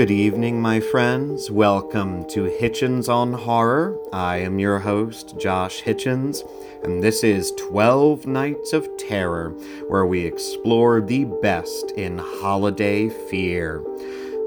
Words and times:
Good 0.00 0.10
evening, 0.10 0.62
my 0.62 0.80
friends. 0.80 1.50
Welcome 1.50 2.26
to 2.28 2.44
Hitchens 2.44 3.10
on 3.10 3.34
Horror. 3.34 3.98
I 4.14 4.38
am 4.38 4.58
your 4.58 4.78
host, 4.78 5.38
Josh 5.38 5.82
Hitchens, 5.82 6.42
and 6.82 7.02
this 7.02 7.22
is 7.22 7.52
12 7.58 8.26
Nights 8.26 8.72
of 8.72 8.88
Terror, 8.96 9.50
where 9.88 10.06
we 10.06 10.24
explore 10.24 11.02
the 11.02 11.26
best 11.42 11.90
in 11.98 12.16
holiday 12.16 13.10
fear. 13.10 13.84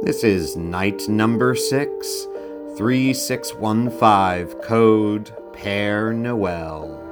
This 0.01 0.23
is 0.23 0.57
night 0.57 1.07
number 1.07 1.53
6, 1.53 2.27
3615, 2.75 4.59
code 4.63 5.31
Père 5.53 6.15
Noël. 6.15 7.02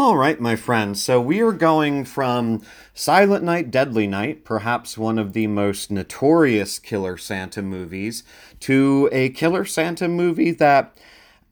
All 0.00 0.16
right, 0.16 0.40
my 0.40 0.54
friends. 0.54 1.02
So 1.02 1.20
we 1.20 1.40
are 1.40 1.50
going 1.50 2.04
from 2.04 2.62
Silent 2.94 3.42
Night, 3.42 3.68
Deadly 3.72 4.06
Night, 4.06 4.44
perhaps 4.44 4.96
one 4.96 5.18
of 5.18 5.32
the 5.32 5.48
most 5.48 5.90
notorious 5.90 6.78
Killer 6.78 7.16
Santa 7.16 7.62
movies, 7.62 8.22
to 8.60 9.08
a 9.10 9.30
Killer 9.30 9.64
Santa 9.64 10.06
movie 10.06 10.52
that, 10.52 10.96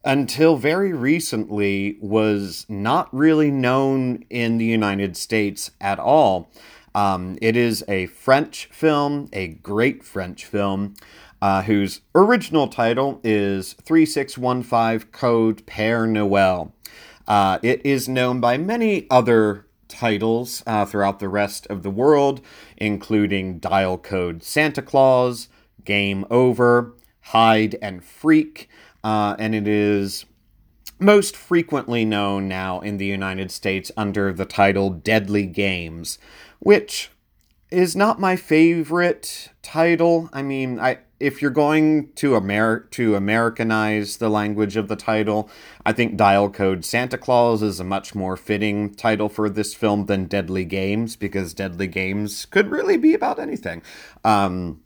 until 0.05 0.56
very 0.56 0.93
recently, 0.93 1.98
was 2.01 2.67
not 2.69 3.12
really 3.12 3.51
known 3.51 4.25
in 4.31 4.59
the 4.59 4.65
United 4.65 5.17
States 5.17 5.73
at 5.81 5.99
all. 5.99 6.49
Um, 6.95 7.39
it 7.43 7.56
is 7.56 7.83
a 7.89 8.06
French 8.06 8.67
film, 8.67 9.28
a 9.33 9.49
great 9.49 10.05
French 10.05 10.45
film, 10.45 10.95
uh, 11.43 11.62
whose 11.62 12.01
original 12.15 12.69
title 12.69 13.21
is 13.25 13.73
3615 13.73 15.11
Code 15.11 15.67
Père 15.67 16.09
Noël. 16.09 16.71
Uh, 17.27 17.59
it 17.63 17.85
is 17.85 18.09
known 18.09 18.41
by 18.41 18.57
many 18.57 19.07
other 19.11 19.67
titles 19.89 20.63
uh, 20.67 20.85
throughout 20.85 21.19
the 21.19 21.29
rest 21.29 21.67
of 21.69 21.83
the 21.83 21.91
world, 21.91 22.41
including 22.77 23.59
Dial 23.59 23.99
Code 23.99 24.43
Santa 24.43 24.83
Claus, 24.83 25.49
Game 25.85 26.25
Over, 26.31 26.95
Hide 27.21 27.77
and 27.83 28.05
Freak, 28.05 28.69
uh, 29.03 29.37
and 29.39 29.55
it 29.55 29.67
is 29.67 30.25
most 30.99 31.37
frequently 31.37 32.05
known 32.05 32.49
now 32.49 32.81
in 32.81 32.97
the 32.97 33.07
United 33.07 33.51
States 33.51 33.93
under 33.97 34.33
the 34.33 34.47
title 34.47 34.91
Deadly 34.91 35.47
Games, 35.47 36.19
which 36.59 37.11
is 37.70 37.97
not 37.97 38.20
my 38.20 38.36
favorite 38.36 39.50
title. 39.62 40.28
I 40.33 40.42
mean, 40.42 40.78
I 40.78 40.98
if 41.19 41.41
you're 41.41 41.50
going 41.50 42.12
to 42.12 42.36
Amer- 42.36 42.89
to 42.91 43.14
Americanize 43.14 44.19
the 44.19 44.28
language 44.28 44.77
of 44.77 44.89
the 44.89 44.97
title, 44.97 45.48
I 45.84 45.92
think 45.92 46.17
Dial 46.17 46.50
Code 46.50 46.84
Santa 46.84 47.17
Claus 47.17 47.62
is 47.62 47.81
a 47.81 47.84
much 47.84 48.14
more 48.14 48.37
fitting 48.37 48.94
title 48.94 49.31
for 49.31 49.48
this 49.48 49.75
film 49.75 50.06
than 50.06 50.27
Deadly 50.27 50.67
Games 50.67 51.17
because 51.17 51.55
Deadly 51.55 51.87
Games 51.87 52.44
could 52.44 52.70
really 52.70 52.98
be 52.98 53.14
about 53.14 53.39
anything. 53.39 53.83
Um, 54.25 54.83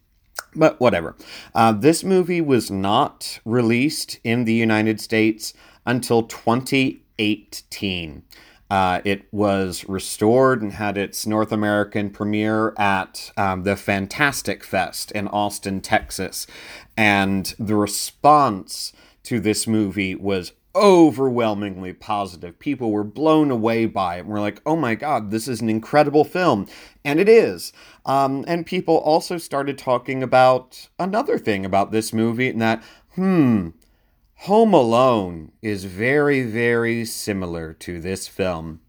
but 0.54 0.78
whatever. 0.80 1.16
Uh, 1.54 1.72
this 1.72 2.04
movie 2.04 2.40
was 2.40 2.70
not 2.70 3.40
released 3.44 4.20
in 4.24 4.44
the 4.44 4.54
United 4.54 5.00
States 5.00 5.52
until 5.84 6.22
2018. 6.22 8.22
Uh, 8.70 9.00
it 9.04 9.26
was 9.32 9.84
restored 9.88 10.62
and 10.62 10.74
had 10.74 10.96
its 10.96 11.26
North 11.26 11.50
American 11.50 12.08
premiere 12.10 12.72
at 12.78 13.32
um, 13.36 13.64
the 13.64 13.76
Fantastic 13.76 14.62
Fest 14.62 15.10
in 15.10 15.26
Austin, 15.28 15.80
Texas. 15.80 16.46
And 16.96 17.52
the 17.58 17.74
response 17.74 18.92
to 19.24 19.40
this 19.40 19.66
movie 19.66 20.14
was 20.14 20.52
overwhelmingly 20.74 21.92
positive. 21.92 22.58
People 22.58 22.92
were 22.92 23.04
blown 23.04 23.50
away 23.50 23.86
by 23.86 24.18
it. 24.18 24.26
We're 24.26 24.40
like, 24.40 24.62
oh 24.64 24.76
my 24.76 24.94
God, 24.94 25.30
this 25.30 25.48
is 25.48 25.60
an 25.60 25.68
incredible 25.68 26.24
film. 26.24 26.68
And 27.04 27.18
it 27.18 27.28
is. 27.28 27.72
Um, 28.06 28.44
and 28.46 28.64
people 28.64 28.98
also 28.98 29.36
started 29.36 29.78
talking 29.78 30.22
about 30.22 30.88
another 30.98 31.38
thing 31.38 31.64
about 31.64 31.90
this 31.90 32.12
movie, 32.12 32.48
and 32.48 32.62
that, 32.62 32.82
hmm, 33.14 33.70
Home 34.44 34.72
Alone 34.72 35.52
is 35.60 35.84
very, 35.84 36.42
very 36.44 37.04
similar 37.04 37.74
to 37.74 38.00
this 38.00 38.26
film 38.26 38.80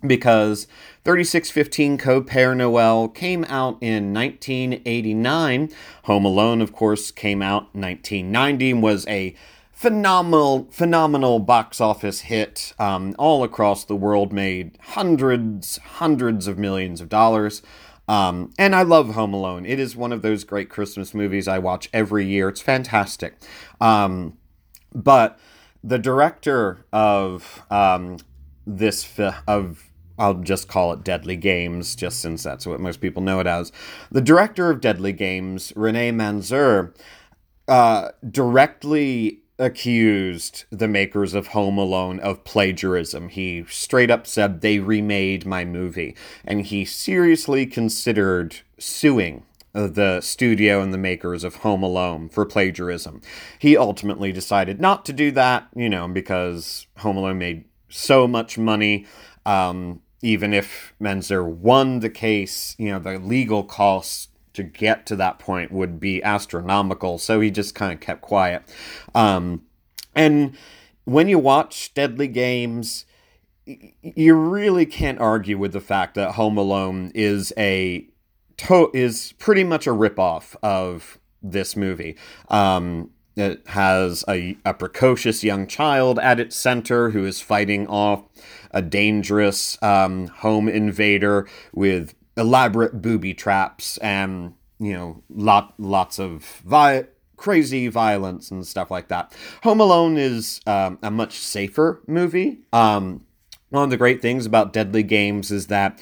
because 0.00 0.66
3615 1.04 1.98
Code 1.98 2.26
Père 2.26 2.56
Noël 2.56 3.14
came 3.14 3.44
out 3.44 3.76
in 3.82 4.14
1989. 4.14 5.68
Home 6.04 6.24
Alone, 6.24 6.62
of 6.62 6.72
course, 6.72 7.10
came 7.10 7.42
out 7.42 7.64
1990 7.74 8.70
and 8.70 8.82
was 8.82 9.06
a 9.06 9.36
phenomenal, 9.72 10.68
phenomenal 10.70 11.38
box 11.38 11.82
office 11.82 12.22
hit 12.22 12.72
um, 12.78 13.14
all 13.18 13.44
across 13.44 13.84
the 13.84 13.96
world, 13.96 14.32
made 14.32 14.78
hundreds, 14.80 15.76
hundreds 15.76 16.46
of 16.46 16.56
millions 16.56 17.02
of 17.02 17.10
dollars. 17.10 17.60
Um, 18.08 18.54
and 18.58 18.74
I 18.74 18.80
love 18.80 19.14
Home 19.14 19.34
Alone. 19.34 19.66
It 19.66 19.78
is 19.78 19.94
one 19.94 20.12
of 20.12 20.22
those 20.22 20.44
great 20.44 20.70
Christmas 20.70 21.12
movies 21.12 21.46
I 21.46 21.58
watch 21.58 21.90
every 21.92 22.24
year. 22.24 22.48
It's 22.48 22.62
fantastic. 22.62 23.34
Um, 23.82 24.38
but 24.94 25.38
the 25.82 25.98
director 25.98 26.84
of 26.92 27.62
um, 27.70 28.18
this 28.66 29.04
fi- 29.04 29.40
of 29.46 29.90
I'll 30.18 30.34
just 30.34 30.68
call 30.68 30.92
it 30.92 31.02
Deadly 31.02 31.36
Games, 31.36 31.96
just 31.96 32.20
since 32.20 32.44
that's 32.44 32.66
what 32.66 32.78
most 32.80 33.00
people 33.00 33.22
know 33.22 33.40
it 33.40 33.46
as. 33.48 33.72
The 34.12 34.20
director 34.20 34.70
of 34.70 34.80
Deadly 34.80 35.12
Games, 35.12 35.72
Rene 35.74 36.12
Manzor, 36.12 36.94
uh, 37.66 38.10
directly 38.30 39.40
accused 39.58 40.64
the 40.70 40.88
makers 40.88 41.34
of 41.34 41.48
Home 41.48 41.78
Alone 41.78 42.20
of 42.20 42.44
plagiarism. 42.44 43.28
He 43.28 43.64
straight 43.68 44.10
up 44.10 44.26
said 44.26 44.60
they 44.60 44.78
remade 44.78 45.46
my 45.46 45.64
movie, 45.64 46.16
and 46.44 46.62
he 46.62 46.84
seriously 46.84 47.66
considered 47.66 48.56
suing 48.78 49.44
the 49.74 50.20
studio 50.20 50.80
and 50.80 50.94
the 50.94 50.98
makers 50.98 51.42
of 51.44 51.56
Home 51.56 51.82
Alone 51.82 52.28
for 52.28 52.46
plagiarism. 52.46 53.20
He 53.58 53.76
ultimately 53.76 54.32
decided 54.32 54.80
not 54.80 55.04
to 55.06 55.12
do 55.12 55.32
that, 55.32 55.68
you 55.74 55.90
know, 55.90 56.06
because 56.08 56.86
Home 56.98 57.16
Alone 57.16 57.38
made 57.38 57.64
so 57.88 58.26
much 58.26 58.56
money. 58.56 59.06
Um, 59.44 60.00
even 60.22 60.54
if 60.54 60.94
Manzor 61.00 61.46
won 61.46 62.00
the 62.00 62.08
case, 62.08 62.74
you 62.78 62.90
know, 62.90 62.98
the 62.98 63.18
legal 63.18 63.62
costs 63.64 64.28
to 64.54 64.62
get 64.62 65.04
to 65.06 65.16
that 65.16 65.38
point 65.38 65.72
would 65.72 66.00
be 66.00 66.22
astronomical. 66.22 67.18
So 67.18 67.40
he 67.40 67.50
just 67.50 67.74
kind 67.74 67.92
of 67.92 68.00
kept 68.00 68.22
quiet. 68.22 68.62
Um, 69.14 69.62
and 70.14 70.56
when 71.04 71.28
you 71.28 71.38
watch 71.38 71.92
Deadly 71.92 72.28
Games, 72.28 73.04
you 73.66 74.34
really 74.34 74.86
can't 74.86 75.20
argue 75.20 75.58
with 75.58 75.72
the 75.72 75.80
fact 75.80 76.14
that 76.14 76.32
Home 76.32 76.56
Alone 76.56 77.10
is 77.14 77.52
a 77.58 78.08
to- 78.58 78.90
is 78.94 79.34
pretty 79.38 79.64
much 79.64 79.86
a 79.86 79.90
ripoff 79.90 80.56
of 80.62 81.18
this 81.42 81.76
movie. 81.76 82.16
Um, 82.48 83.10
it 83.36 83.66
has 83.68 84.24
a, 84.28 84.56
a 84.64 84.74
precocious 84.74 85.42
young 85.42 85.66
child 85.66 86.18
at 86.20 86.38
its 86.38 86.56
center 86.56 87.10
who 87.10 87.24
is 87.24 87.40
fighting 87.40 87.86
off 87.88 88.22
a 88.70 88.80
dangerous 88.80 89.80
um, 89.82 90.28
home 90.28 90.68
invader 90.68 91.48
with 91.72 92.14
elaborate 92.36 93.00
booby 93.00 93.32
traps 93.32 93.96
and 93.98 94.54
you 94.80 94.92
know 94.92 95.22
lot 95.30 95.72
lots 95.78 96.18
of 96.18 96.44
vi- 96.64 97.04
crazy 97.36 97.88
violence 97.88 98.50
and 98.50 98.66
stuff 98.66 98.90
like 98.90 99.08
that. 99.08 99.32
Home 99.64 99.80
Alone 99.80 100.16
is 100.16 100.60
um, 100.66 100.98
a 101.02 101.10
much 101.10 101.38
safer 101.38 102.00
movie. 102.06 102.60
Um, 102.72 103.24
one 103.70 103.84
of 103.84 103.90
the 103.90 103.96
great 103.96 104.22
things 104.22 104.46
about 104.46 104.72
Deadly 104.72 105.02
Games 105.02 105.50
is 105.50 105.66
that 105.66 106.00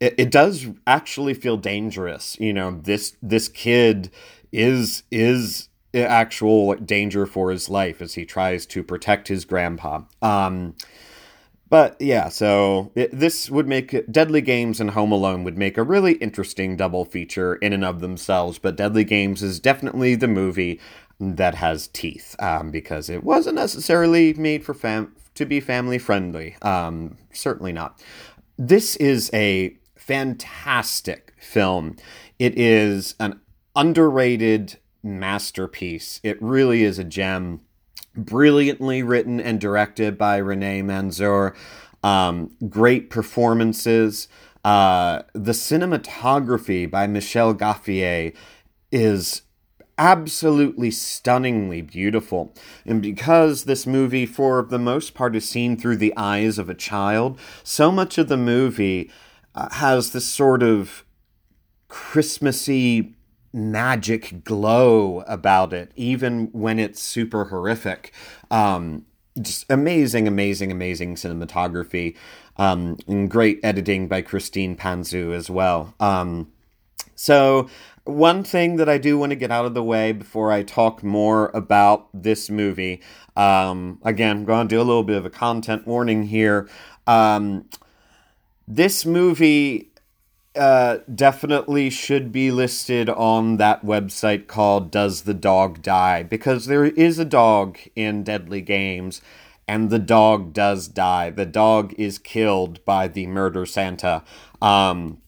it, 0.00 0.14
it 0.18 0.30
does 0.30 0.66
actually 0.86 1.34
feel 1.34 1.56
dangerous. 1.56 2.36
You 2.38 2.52
know, 2.52 2.80
this 2.82 3.16
this 3.22 3.48
kid 3.48 4.10
is 4.52 5.02
is 5.10 5.68
actual 5.94 6.74
danger 6.74 7.26
for 7.26 7.50
his 7.50 7.68
life 7.68 8.02
as 8.02 8.14
he 8.14 8.24
tries 8.24 8.66
to 8.66 8.82
protect 8.82 9.28
his 9.28 9.44
grandpa. 9.44 10.02
Um, 10.20 10.74
but 11.68 11.96
yeah, 12.00 12.28
so 12.28 12.92
it, 12.94 13.10
this 13.18 13.50
would 13.50 13.66
make 13.66 14.10
Deadly 14.10 14.40
Games 14.40 14.80
and 14.80 14.90
Home 14.90 15.10
Alone 15.10 15.42
would 15.44 15.58
make 15.58 15.76
a 15.76 15.82
really 15.82 16.12
interesting 16.14 16.76
double 16.76 17.04
feature 17.04 17.56
in 17.56 17.72
and 17.72 17.84
of 17.84 18.00
themselves. 18.00 18.58
But 18.58 18.76
Deadly 18.76 19.04
Games 19.04 19.42
is 19.42 19.58
definitely 19.58 20.14
the 20.14 20.28
movie 20.28 20.80
that 21.18 21.56
has 21.56 21.88
teeth 21.88 22.36
um, 22.38 22.70
because 22.70 23.08
it 23.08 23.24
wasn't 23.24 23.56
necessarily 23.56 24.34
made 24.34 24.64
for 24.64 24.74
fam 24.74 25.12
to 25.34 25.44
be 25.44 25.60
family 25.60 25.98
friendly. 25.98 26.56
Um, 26.62 27.16
certainly 27.32 27.72
not. 27.72 28.00
This 28.58 28.96
is 28.96 29.30
a 29.34 29.76
fantastic 30.06 31.34
film. 31.36 31.96
It 32.38 32.56
is 32.56 33.16
an 33.18 33.40
underrated 33.74 34.78
masterpiece. 35.02 36.20
It 36.22 36.40
really 36.40 36.84
is 36.84 36.98
a 36.98 37.04
gem. 37.04 37.60
Brilliantly 38.14 39.02
written 39.02 39.40
and 39.40 39.60
directed 39.60 40.16
by 40.16 40.36
Rene 40.36 40.82
Manzor. 40.82 41.56
Um, 42.04 42.56
great 42.68 43.10
performances. 43.10 44.28
Uh, 44.64 45.22
the 45.32 45.52
cinematography 45.52 46.88
by 46.88 47.08
Michel 47.08 47.52
Gaffier 47.54 48.32
is 48.92 49.42
absolutely 49.98 50.90
stunningly 50.90 51.82
beautiful. 51.82 52.54
And 52.84 53.02
because 53.02 53.64
this 53.64 53.86
movie, 53.86 54.26
for 54.26 54.62
the 54.62 54.78
most 54.78 55.14
part, 55.14 55.34
is 55.34 55.48
seen 55.48 55.76
through 55.76 55.96
the 55.96 56.14
eyes 56.16 56.58
of 56.58 56.70
a 56.70 56.74
child, 56.74 57.40
so 57.64 57.90
much 57.90 58.18
of 58.18 58.28
the 58.28 58.36
movie 58.36 59.10
uh, 59.56 59.70
has 59.74 60.12
this 60.12 60.26
sort 60.26 60.62
of 60.62 61.04
Christmassy 61.88 63.14
magic 63.52 64.44
glow 64.44 65.20
about 65.26 65.72
it, 65.72 65.90
even 65.96 66.48
when 66.52 66.78
it's 66.78 67.00
super 67.00 67.46
horrific. 67.46 68.12
Um, 68.50 69.06
just 69.40 69.64
amazing, 69.70 70.28
amazing, 70.28 70.70
amazing 70.70 71.14
cinematography. 71.14 72.16
Um, 72.58 72.98
and 73.06 73.30
great 73.30 73.60
editing 73.62 74.08
by 74.08 74.22
Christine 74.22 74.76
Pansu 74.76 75.34
as 75.34 75.50
well. 75.50 75.94
Um, 76.00 76.52
so, 77.14 77.68
one 78.04 78.44
thing 78.44 78.76
that 78.76 78.88
I 78.88 78.98
do 78.98 79.18
want 79.18 79.30
to 79.30 79.36
get 79.36 79.50
out 79.50 79.66
of 79.66 79.74
the 79.74 79.82
way 79.82 80.12
before 80.12 80.52
I 80.52 80.62
talk 80.62 81.02
more 81.02 81.50
about 81.52 82.08
this 82.14 82.48
movie, 82.48 83.02
um, 83.36 83.98
again, 84.04 84.38
I'm 84.38 84.44
going 84.44 84.68
to 84.68 84.74
do 84.74 84.80
a 84.80 84.84
little 84.84 85.02
bit 85.02 85.16
of 85.16 85.26
a 85.26 85.30
content 85.30 85.86
warning 85.86 86.24
here. 86.24 86.68
Um, 87.06 87.68
this 88.66 89.06
movie 89.06 89.90
uh, 90.56 90.98
definitely 91.14 91.90
should 91.90 92.32
be 92.32 92.50
listed 92.50 93.08
on 93.10 93.58
that 93.58 93.84
website 93.84 94.46
called 94.46 94.90
Does 94.90 95.22
the 95.22 95.34
Dog 95.34 95.82
Die? 95.82 96.22
Because 96.22 96.66
there 96.66 96.86
is 96.86 97.18
a 97.18 97.24
dog 97.24 97.78
in 97.94 98.24
Deadly 98.24 98.62
Games, 98.62 99.20
and 99.68 99.90
the 99.90 99.98
dog 99.98 100.52
does 100.52 100.88
die. 100.88 101.30
The 101.30 101.46
dog 101.46 101.94
is 101.98 102.18
killed 102.18 102.84
by 102.84 103.08
the 103.08 103.26
murder 103.26 103.66
Santa. 103.66 104.22
Um, 104.62 105.18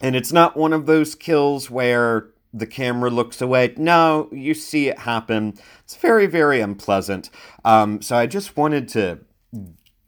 and 0.00 0.14
it's 0.14 0.32
not 0.32 0.56
one 0.56 0.72
of 0.72 0.86
those 0.86 1.14
kills 1.14 1.70
where 1.70 2.28
the 2.52 2.66
camera 2.66 3.10
looks 3.10 3.40
away. 3.40 3.74
No, 3.76 4.28
you 4.32 4.54
see 4.54 4.88
it 4.88 5.00
happen. 5.00 5.54
It's 5.84 5.96
very, 5.96 6.26
very 6.26 6.60
unpleasant. 6.60 7.30
Um, 7.64 8.00
so 8.00 8.16
I 8.16 8.26
just 8.26 8.56
wanted 8.56 8.88
to 8.90 9.20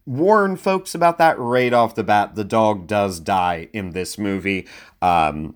warn 0.08 0.56
folks 0.56 0.94
about 0.94 1.18
that 1.18 1.38
right 1.38 1.72
off 1.72 1.94
the 1.94 2.02
bat. 2.02 2.34
The 2.34 2.44
dog 2.44 2.86
does 2.86 3.20
die 3.20 3.68
in 3.72 3.90
this 3.90 4.18
movie. 4.18 4.66
Um, 5.02 5.54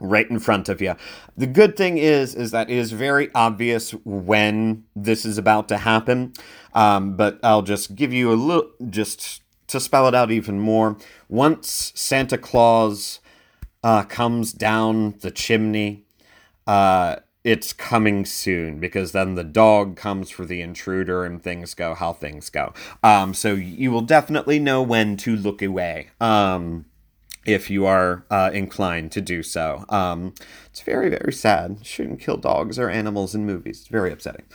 right 0.00 0.28
in 0.28 0.38
front 0.38 0.68
of 0.68 0.82
you. 0.82 0.94
The 1.36 1.46
good 1.46 1.76
thing 1.76 1.98
is 1.98 2.34
is 2.34 2.50
that 2.50 2.68
it 2.68 2.76
is 2.76 2.92
very 2.92 3.30
obvious 3.34 3.92
when 4.04 4.84
this 4.94 5.24
is 5.24 5.38
about 5.38 5.68
to 5.68 5.78
happen. 5.78 6.32
Um, 6.74 7.16
but 7.16 7.38
I'll 7.42 7.62
just 7.62 7.94
give 7.94 8.12
you 8.12 8.32
a 8.32 8.34
little 8.34 8.70
just 8.90 9.42
to 9.68 9.80
spell 9.80 10.08
it 10.08 10.14
out 10.14 10.30
even 10.30 10.58
more. 10.58 10.98
Once 11.28 11.92
Santa 11.94 12.36
Claus 12.36 13.20
uh, 13.82 14.02
comes 14.02 14.52
down 14.52 15.14
the 15.20 15.30
chimney, 15.30 16.04
uh, 16.66 17.16
it's 17.44 17.74
coming 17.74 18.24
soon 18.24 18.80
because 18.80 19.12
then 19.12 19.34
the 19.34 19.44
dog 19.44 19.96
comes 19.96 20.30
for 20.30 20.46
the 20.46 20.62
intruder 20.62 21.24
and 21.24 21.42
things 21.42 21.74
go 21.74 21.94
how 21.94 22.12
things 22.14 22.48
go. 22.48 22.72
Um, 23.02 23.34
so 23.34 23.52
you 23.52 23.92
will 23.92 24.00
definitely 24.00 24.58
know 24.58 24.82
when 24.82 25.18
to 25.18 25.36
look 25.36 25.60
away. 25.60 26.08
Um, 26.20 26.86
if 27.44 27.68
you 27.68 27.84
are 27.84 28.24
uh, 28.30 28.50
inclined 28.54 29.12
to 29.12 29.20
do 29.20 29.42
so. 29.42 29.84
Um, 29.90 30.34
it's 30.66 30.80
very, 30.80 31.10
very 31.10 31.32
sad. 31.32 31.84
Shouldn't 31.84 32.20
kill 32.20 32.38
dogs 32.38 32.78
or 32.78 32.88
animals 32.88 33.34
in 33.34 33.44
movies. 33.44 33.80
It's 33.80 33.88
very 33.88 34.10
upsetting. 34.10 34.46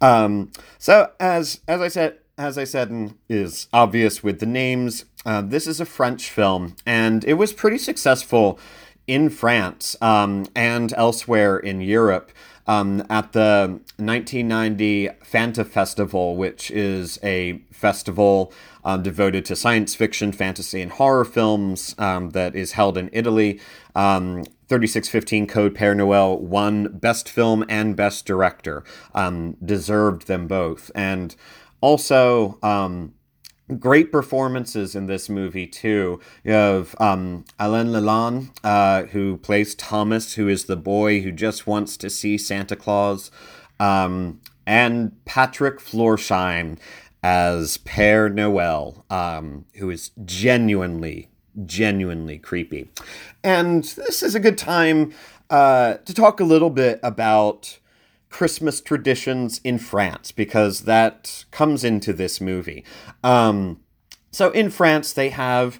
Um, 0.00 0.50
so 0.78 1.12
as 1.20 1.60
as 1.68 1.80
I 1.80 1.86
said, 1.86 2.18
as 2.36 2.58
I 2.58 2.64
said, 2.64 2.90
and 2.90 3.16
is 3.28 3.68
obvious 3.72 4.24
with 4.24 4.40
the 4.40 4.46
names, 4.46 5.04
uh, 5.24 5.42
this 5.42 5.66
is 5.66 5.80
a 5.80 5.86
French 5.86 6.30
film, 6.30 6.74
and 6.84 7.24
it 7.24 7.34
was 7.34 7.52
pretty 7.52 7.78
successful 7.78 8.58
in 9.06 9.30
France 9.30 9.96
um, 10.00 10.46
and 10.54 10.92
elsewhere 10.94 11.58
in 11.58 11.80
Europe. 11.80 12.32
Um, 12.64 13.04
at 13.10 13.32
the 13.32 13.80
1990 13.96 15.08
Fanta 15.24 15.66
Festival, 15.66 16.36
which 16.36 16.70
is 16.70 17.18
a 17.20 17.60
festival 17.72 18.52
um, 18.84 19.02
devoted 19.02 19.44
to 19.46 19.56
science 19.56 19.96
fiction, 19.96 20.30
fantasy, 20.30 20.80
and 20.80 20.92
horror 20.92 21.24
films 21.24 21.96
um, 21.98 22.30
that 22.30 22.54
is 22.54 22.72
held 22.72 22.96
in 22.96 23.10
Italy. 23.12 23.60
Um, 23.96 24.44
3615 24.68 25.46
Code 25.48 25.74
Père 25.74 25.96
Noël 25.96 26.38
won 26.38 26.96
Best 26.96 27.28
Film 27.28 27.64
and 27.68 27.96
Best 27.96 28.24
Director, 28.26 28.84
um, 29.14 29.56
deserved 29.62 30.28
them 30.28 30.46
both. 30.46 30.90
And 30.94 31.34
also, 31.80 32.58
great 33.78 34.12
performances 34.12 34.94
in 34.94 35.06
this 35.06 35.28
movie 35.28 35.66
too. 35.66 36.20
You 36.44 36.52
have 36.52 36.94
um, 36.98 37.44
Alain 37.58 37.88
Lalanne, 37.88 38.50
uh, 38.64 39.04
who 39.04 39.36
plays 39.38 39.74
Thomas, 39.74 40.34
who 40.34 40.48
is 40.48 40.64
the 40.64 40.76
boy 40.76 41.20
who 41.20 41.32
just 41.32 41.66
wants 41.66 41.96
to 41.98 42.10
see 42.10 42.38
Santa 42.38 42.76
Claus, 42.76 43.30
um, 43.80 44.40
and 44.66 45.12
Patrick 45.24 45.80
Floersheim 45.80 46.78
as 47.22 47.78
Père 47.78 48.32
Noël, 48.32 49.10
um, 49.10 49.64
who 49.76 49.90
is 49.90 50.10
genuinely, 50.24 51.28
genuinely 51.66 52.38
creepy. 52.38 52.90
And 53.44 53.84
this 53.84 54.22
is 54.22 54.34
a 54.34 54.40
good 54.40 54.58
time 54.58 55.12
uh, 55.50 55.94
to 55.94 56.14
talk 56.14 56.40
a 56.40 56.44
little 56.44 56.70
bit 56.70 56.98
about 57.02 57.78
Christmas 58.32 58.80
traditions 58.80 59.60
in 59.62 59.78
France 59.78 60.32
because 60.32 60.80
that 60.80 61.44
comes 61.50 61.84
into 61.84 62.12
this 62.12 62.40
movie. 62.40 62.84
Um, 63.22 63.80
so 64.32 64.50
in 64.50 64.70
France, 64.70 65.12
they 65.12 65.28
have, 65.28 65.78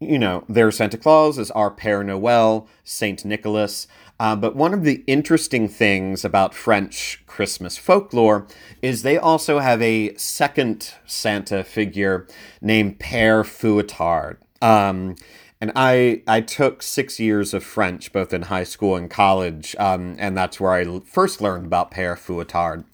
you 0.00 0.18
know, 0.18 0.44
their 0.48 0.72
Santa 0.72 0.96
Claus 0.96 1.38
is 1.38 1.50
our 1.50 1.70
Père 1.70 2.04
Noël, 2.04 2.66
Saint 2.82 3.24
Nicholas. 3.24 3.86
Uh, 4.18 4.34
but 4.34 4.56
one 4.56 4.72
of 4.72 4.84
the 4.84 5.04
interesting 5.06 5.68
things 5.68 6.24
about 6.24 6.54
French 6.54 7.22
Christmas 7.26 7.76
folklore 7.76 8.46
is 8.80 9.02
they 9.02 9.18
also 9.18 9.58
have 9.58 9.82
a 9.82 10.14
second 10.16 10.94
Santa 11.06 11.62
figure 11.62 12.26
named 12.60 12.98
Père 12.98 13.44
Fouettard. 13.44 14.38
Um, 14.62 15.16
and 15.62 15.70
I 15.76 16.22
I 16.26 16.40
took 16.40 16.82
six 16.82 17.20
years 17.20 17.54
of 17.54 17.62
French 17.62 18.12
both 18.12 18.34
in 18.34 18.42
high 18.42 18.64
school 18.64 18.96
and 18.96 19.08
college, 19.08 19.76
um, 19.78 20.16
and 20.18 20.36
that's 20.36 20.58
where 20.58 20.72
I 20.72 20.98
first 21.04 21.40
learned 21.40 21.66
about 21.66 21.92
Père 21.92 22.18
Fouettard. 22.18 22.84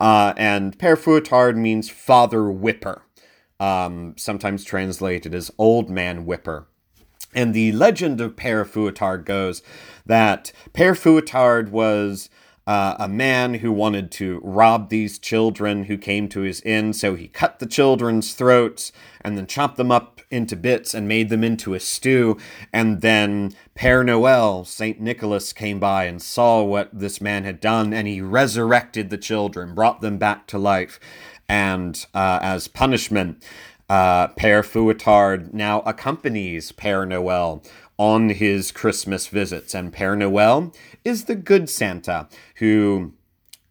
Uh, 0.00 0.34
and 0.36 0.76
Père 0.76 0.98
Fouettard 0.98 1.56
means 1.56 1.88
father 1.88 2.50
whipper, 2.50 3.02
um, 3.60 4.14
sometimes 4.16 4.64
translated 4.64 5.36
as 5.36 5.52
old 5.56 5.88
man 5.88 6.26
whipper. 6.26 6.66
And 7.32 7.54
the 7.54 7.70
legend 7.70 8.20
of 8.20 8.34
Père 8.34 8.66
Fouettard 8.66 9.24
goes 9.24 9.62
that 10.04 10.50
Père 10.74 10.98
Fouettard 10.98 11.68
was 11.68 12.28
uh, 12.66 12.96
a 12.98 13.08
man 13.08 13.54
who 13.54 13.70
wanted 13.70 14.10
to 14.10 14.40
rob 14.42 14.88
these 14.88 15.18
children 15.18 15.84
who 15.84 15.96
came 15.96 16.28
to 16.28 16.40
his 16.40 16.60
inn, 16.62 16.92
so 16.92 17.14
he 17.14 17.28
cut 17.28 17.58
the 17.58 17.66
children's 17.66 18.34
throats 18.34 18.90
and 19.20 19.36
then 19.36 19.46
chopped 19.46 19.76
them 19.76 19.92
up 19.92 20.20
into 20.30 20.56
bits 20.56 20.92
and 20.92 21.06
made 21.06 21.28
them 21.28 21.44
into 21.44 21.74
a 21.74 21.80
stew. 21.80 22.36
And 22.72 23.00
then 23.00 23.54
Père 23.76 24.04
Noël, 24.04 24.66
Saint 24.66 25.00
Nicholas, 25.00 25.52
came 25.52 25.78
by 25.78 26.04
and 26.04 26.20
saw 26.20 26.62
what 26.62 26.90
this 26.92 27.20
man 27.20 27.44
had 27.44 27.60
done, 27.60 27.92
and 27.92 28.08
he 28.08 28.20
resurrected 28.20 29.10
the 29.10 29.18
children, 29.18 29.74
brought 29.74 30.00
them 30.00 30.18
back 30.18 30.46
to 30.48 30.58
life. 30.58 30.98
And 31.48 32.04
uh, 32.12 32.40
as 32.42 32.66
punishment, 32.66 33.44
uh, 33.88 34.28
Père 34.28 34.64
Fouettard 34.64 35.54
now 35.54 35.80
accompanies 35.82 36.72
Père 36.72 37.06
Noël 37.06 37.64
on 37.98 38.30
his 38.30 38.72
Christmas 38.72 39.26
visits. 39.28 39.74
And 39.74 39.92
Père 39.92 40.16
Noël 40.16 40.74
is 41.04 41.24
the 41.24 41.34
good 41.34 41.68
Santa 41.68 42.28
who 42.56 43.12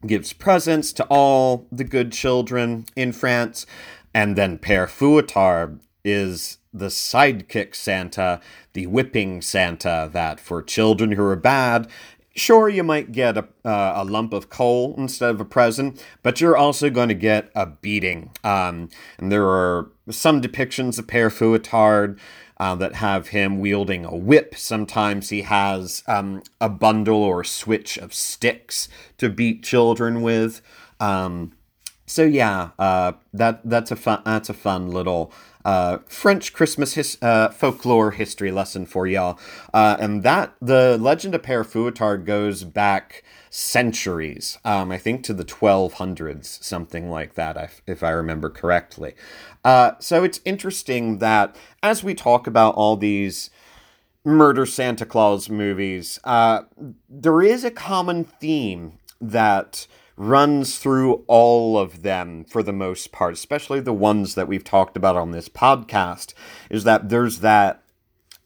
gives 0.06 0.34
presents 0.34 0.94
to 0.94 1.06
all 1.06 1.68
the 1.72 1.84
good 1.84 2.12
children 2.12 2.86
in 2.96 3.12
France. 3.12 3.66
And 4.14 4.36
then 4.36 4.58
Père 4.58 4.88
Fouettard 4.88 5.80
is 6.04 6.58
the 6.74 6.88
sidekick 6.88 7.74
Santa, 7.74 8.40
the 8.74 8.88
whipping 8.88 9.42
Santa, 9.42 10.10
that 10.12 10.40
for 10.40 10.62
children 10.62 11.14
who 11.14 11.24
are 11.24 11.36
bad, 11.36 11.88
sure, 12.36 12.70
you 12.70 12.84
might 12.84 13.12
get 13.12 13.38
a, 13.38 13.48
uh, 13.64 13.94
a 13.96 14.04
lump 14.04 14.34
of 14.34 14.50
coal 14.50 14.94
instead 14.98 15.32
of 15.32 15.42
a 15.42 15.46
present, 15.46 16.04
but 16.22 16.42
you're 16.42 16.58
also 16.58 16.90
going 16.90 17.08
to 17.08 17.16
get 17.16 17.50
a 17.56 17.66
beating. 17.66 18.32
Um, 18.44 18.90
and 19.18 19.32
there 19.32 19.48
are 19.48 19.90
some 20.10 20.42
depictions 20.42 21.00
of 21.00 21.08
Père 21.08 21.32
Fouettard 21.32 22.20
uh, 22.58 22.76
that 22.76 22.96
have 22.96 23.30
him 23.30 23.60
wielding 23.60 24.06
a 24.06 24.16
whip. 24.16 24.56
Sometimes 24.56 25.30
he 25.30 25.42
has 25.44 26.04
um, 26.08 26.44
a 26.60 26.70
bundle 26.70 27.24
or 27.24 27.44
switch 27.44 27.98
of 27.98 28.14
sticks 28.14 28.88
to 29.18 29.30
beat 29.30 29.64
children 29.64 30.22
with. 30.22 30.62
Um, 31.00 31.54
so 32.06 32.24
yeah, 32.24 32.70
uh, 32.78 33.14
that 33.34 33.62
that's 33.64 33.92
a 33.92 33.96
fun 33.96 34.22
that's 34.26 34.50
a 34.50 34.54
fun 34.54 34.92
little 34.92 35.34
uh, 35.66 35.98
French 36.06 36.54
Christmas 36.54 36.94
his, 36.94 37.18
uh, 37.22 37.50
folklore 37.50 38.12
history 38.12 38.52
lesson 38.52 38.86
for 38.86 39.08
y'all. 39.08 39.40
Uh, 39.74 39.98
and 40.00 40.22
that, 40.22 40.54
the 40.62 40.98
legend 41.02 41.34
of 41.34 41.42
Père 41.42 41.66
Fouettard 41.66 42.24
goes 42.24 42.64
back 42.64 43.24
centuries, 43.50 44.60
um, 44.64 44.92
I 44.92 45.00
think 45.00 45.24
to 45.24 45.34
the 45.34 45.44
1200s, 45.44 46.62
something 46.64 47.10
like 47.10 47.34
that, 47.34 47.58
if, 47.58 47.82
if 47.88 48.04
I 48.04 48.12
remember 48.12 48.50
correctly. 48.50 49.16
Uh, 49.64 49.94
so 50.00 50.24
it's 50.24 50.40
interesting 50.46 51.18
that 51.18 51.56
as 51.86 52.04
we 52.04 52.16
talk 52.16 52.48
about 52.48 52.74
all 52.74 52.98
these 52.98 53.52
murder 54.24 54.66
Santa 54.66 55.06
Claus 55.06 55.50
movies, 55.50 56.20
uh, 56.24 56.64
there 57.08 57.44
is 57.44 57.64
a 57.64 57.70
common 57.70 58.24
theme 58.24 58.98
that 59.22 59.86
runs 60.18 60.80
through 60.80 61.24
all 61.28 61.78
of 61.78 62.02
them 62.02 62.44
for 62.44 62.64
the 62.64 62.74
most 62.74 63.12
part, 63.12 63.34
especially 63.34 63.80
the 63.80 63.94
ones 63.94 64.34
that 64.34 64.48
we've 64.48 64.64
talked 64.64 64.98
about 64.98 65.16
on 65.16 65.30
this 65.30 65.48
podcast, 65.48 66.34
is 66.72 66.86
that 66.86 67.10
there's 67.10 67.42
that 67.42 67.84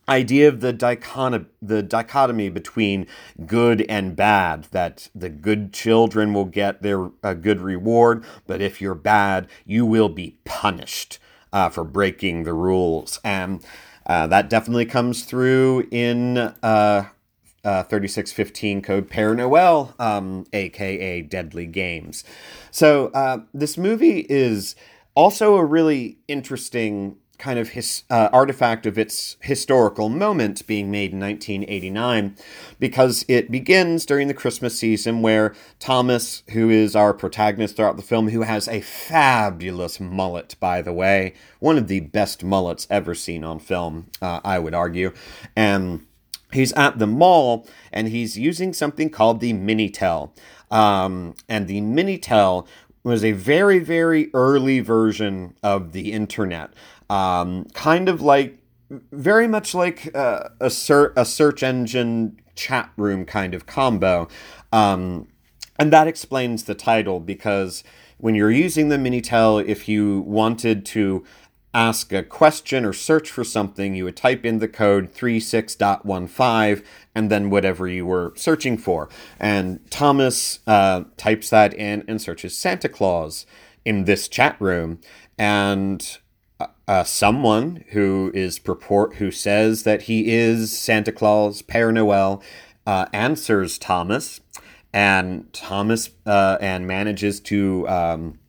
idea 0.09 0.49
of 0.49 0.59
the 0.59 0.73
dichotomy, 0.73 1.45
the 1.61 1.81
dichotomy 1.81 2.49
between 2.49 3.07
good 3.45 3.85
and 3.87 4.17
bad 4.17 4.65
that 4.71 5.07
the 5.15 5.29
good 5.29 5.71
children 5.71 6.33
will 6.33 6.45
get 6.45 6.81
their 6.81 7.11
a 7.21 7.35
good 7.35 7.61
reward 7.61 8.25
but 8.47 8.59
if 8.59 8.81
you're 8.81 8.95
bad 8.95 9.47
you 9.67 9.85
will 9.85 10.09
be 10.09 10.35
punished 10.45 11.19
uh, 11.53 11.69
for 11.69 11.83
breaking 11.83 12.43
the 12.43 12.53
rules 12.53 13.19
and 13.23 13.63
uh, 14.09 14.25
that 14.25 14.49
definitely 14.49 14.87
comes 14.87 15.23
through 15.23 15.87
in 15.91 16.37
uh, 16.37 17.05
uh, 17.63 17.83
3615 17.83 18.81
code 18.81 19.07
Père 19.07 19.35
Noël, 19.35 19.93
um, 19.99 20.45
aka 20.51 21.21
Deadly 21.21 21.67
Games. 21.67 22.23
So, 22.71 23.07
uh, 23.09 23.41
this 23.53 23.77
movie 23.77 24.25
is 24.27 24.75
also 25.13 25.57
a 25.57 25.65
really 25.65 26.17
interesting 26.27 27.17
kind 27.39 27.57
of 27.57 27.69
his, 27.69 28.03
uh, 28.09 28.29
artifact 28.31 28.85
of 28.85 28.97
its 28.97 29.37
historical 29.39 30.09
moment 30.09 30.67
being 30.67 30.91
made 30.91 31.13
in 31.13 31.19
1989 31.19 32.35
because 32.79 33.25
it 33.27 33.49
begins 33.49 34.05
during 34.05 34.27
the 34.27 34.33
Christmas 34.33 34.77
season 34.77 35.21
where 35.21 35.55
Thomas, 35.79 36.43
who 36.51 36.69
is 36.69 36.95
our 36.95 37.13
protagonist 37.13 37.77
throughout 37.77 37.95
the 37.95 38.03
film, 38.03 38.29
who 38.29 38.41
has 38.41 38.67
a 38.67 38.81
fabulous 38.81 39.99
mullet, 39.99 40.55
by 40.59 40.81
the 40.81 40.93
way, 40.93 41.33
one 41.59 41.77
of 41.77 41.87
the 41.87 42.01
best 42.01 42.43
mullets 42.43 42.85
ever 42.89 43.15
seen 43.15 43.43
on 43.43 43.59
film, 43.59 44.07
uh, 44.21 44.41
I 44.43 44.59
would 44.59 44.75
argue, 44.75 45.13
and 45.55 46.05
he's 46.51 46.73
at 46.73 46.99
the 46.99 47.07
mall 47.07 47.67
and 47.93 48.09
he's 48.09 48.37
using 48.37 48.73
something 48.73 49.09
called 49.09 49.39
the 49.39 49.53
Minitel. 49.53 50.31
Um, 50.69 51.35
and 51.47 51.67
the 51.67 51.81
Minitel 51.81 52.67
was 53.03 53.23
a 53.23 53.31
very, 53.31 53.79
very 53.79 54.29
early 54.33 54.81
version 54.81 55.55
of 55.63 55.93
the 55.93 56.11
internet. 56.11 56.71
Um, 57.09 57.65
kind 57.73 58.09
of 58.09 58.21
like, 58.21 58.57
very 59.11 59.47
much 59.47 59.75
like 59.75 60.15
uh, 60.15 60.49
a, 60.59 60.69
ser- 60.69 61.13
a 61.15 61.25
search 61.25 61.61
engine 61.63 62.39
chat 62.55 62.91
room 62.97 63.25
kind 63.25 63.53
of 63.53 63.65
combo. 63.65 64.27
Um, 64.71 65.27
and 65.77 65.93
that 65.93 66.07
explains 66.07 66.65
the 66.65 66.75
title 66.75 67.19
because 67.19 67.83
when 68.17 68.35
you're 68.35 68.51
using 68.51 68.89
the 68.89 68.97
Minitel, 68.97 69.65
if 69.65 69.87
you 69.87 70.21
wanted 70.21 70.85
to 70.87 71.23
ask 71.73 72.11
a 72.11 72.23
question 72.23 72.83
or 72.83 72.93
search 72.93 73.29
for 73.31 73.43
something, 73.43 73.95
you 73.95 74.03
would 74.03 74.17
type 74.17 74.43
in 74.43 74.59
the 74.59 74.67
code 74.67 75.13
36.15 75.13 76.83
and 77.15 77.29
then 77.29 77.49
whatever 77.49 77.87
you 77.87 78.05
were 78.05 78.33
searching 78.35 78.77
for. 78.77 79.07
And 79.39 79.79
Thomas 79.89 80.59
uh, 80.67 81.03
types 81.15 81.49
that 81.51 81.73
in 81.73 82.03
and 82.07 82.21
searches 82.21 82.57
Santa 82.57 82.89
Claus 82.89 83.45
in 83.85 84.05
this 84.05 84.27
chat 84.27 84.59
room. 84.59 84.99
And 85.37 86.17
uh, 86.89 87.03
someone 87.03 87.85
who 87.89 88.31
is 88.33 88.57
purport 88.57 89.17
who 89.17 89.29
says 89.29 89.83
that 89.83 90.03
he 90.03 90.33
is 90.33 90.75
Santa 90.75 91.11
Claus, 91.11 91.61
Père 91.61 91.93
Noël, 91.93 92.41
uh, 92.87 93.05
answers 93.13 93.77
Thomas, 93.77 94.41
and 94.91 95.53
Thomas 95.53 96.09
uh, 96.25 96.57
and 96.59 96.87
manages 96.87 97.39
to 97.41 97.87
um, 97.87 98.39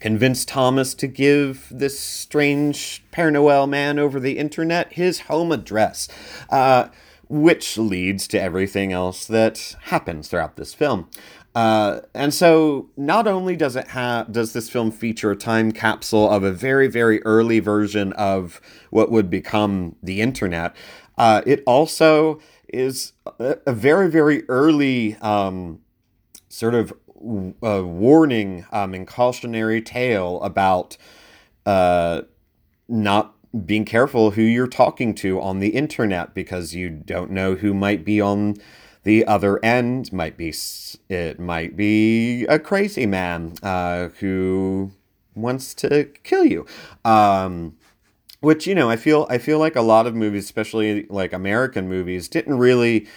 convince 0.00 0.44
Thomas 0.44 0.92
to 0.96 1.06
give 1.06 1.66
this 1.70 1.98
strange 1.98 3.02
Père 3.10 3.32
Noël 3.32 3.66
man 3.66 3.98
over 3.98 4.20
the 4.20 4.36
internet 4.36 4.92
his 4.92 5.20
home 5.20 5.50
address, 5.50 6.08
uh, 6.50 6.88
which 7.30 7.78
leads 7.78 8.28
to 8.28 8.38
everything 8.38 8.92
else 8.92 9.24
that 9.24 9.76
happens 9.84 10.28
throughout 10.28 10.56
this 10.56 10.74
film. 10.74 11.08
Uh, 11.54 12.00
and 12.14 12.32
so, 12.32 12.88
not 12.96 13.26
only 13.26 13.56
does 13.56 13.74
it 13.74 13.88
have 13.88 14.30
does 14.30 14.52
this 14.52 14.70
film 14.70 14.90
feature 14.90 15.30
a 15.30 15.36
time 15.36 15.72
capsule 15.72 16.28
of 16.30 16.42
a 16.42 16.52
very 16.52 16.86
very 16.86 17.22
early 17.24 17.58
version 17.58 18.12
of 18.12 18.60
what 18.90 19.10
would 19.10 19.30
become 19.30 19.96
the 20.02 20.20
internet, 20.20 20.76
uh, 21.16 21.42
it 21.46 21.62
also 21.66 22.40
is 22.68 23.12
a, 23.38 23.56
a 23.66 23.72
very 23.72 24.08
very 24.08 24.48
early 24.48 25.16
um, 25.16 25.80
sort 26.48 26.74
of 26.74 26.92
a 27.62 27.82
warning 27.82 28.64
um, 28.70 28.94
and 28.94 29.06
cautionary 29.06 29.82
tale 29.82 30.40
about 30.42 30.96
uh, 31.66 32.22
not 32.88 33.34
being 33.64 33.84
careful 33.84 34.32
who 34.32 34.42
you're 34.42 34.66
talking 34.66 35.14
to 35.14 35.40
on 35.40 35.58
the 35.58 35.70
internet 35.70 36.34
because 36.34 36.74
you 36.74 36.88
don't 36.88 37.30
know 37.30 37.54
who 37.54 37.74
might 37.74 38.04
be 38.04 38.20
on 38.20 38.54
the 39.08 39.24
other 39.24 39.58
end. 39.64 40.12
Might 40.12 40.36
be 40.36 40.52
it 41.08 41.40
might 41.40 41.74
be 41.78 42.44
a 42.44 42.58
crazy 42.58 43.06
man 43.06 43.54
uh, 43.62 44.10
who 44.20 44.90
wants 45.34 45.72
to 45.76 46.04
kill 46.24 46.44
you. 46.44 46.66
Um, 47.06 47.78
which 48.40 48.66
you 48.66 48.74
know, 48.74 48.90
I 48.90 48.96
feel 48.96 49.26
I 49.30 49.38
feel 49.38 49.58
like 49.58 49.76
a 49.76 49.80
lot 49.80 50.06
of 50.06 50.14
movies, 50.14 50.44
especially 50.44 51.06
like 51.08 51.32
American 51.32 51.88
movies, 51.88 52.28
didn't 52.28 52.58
really 52.58 53.08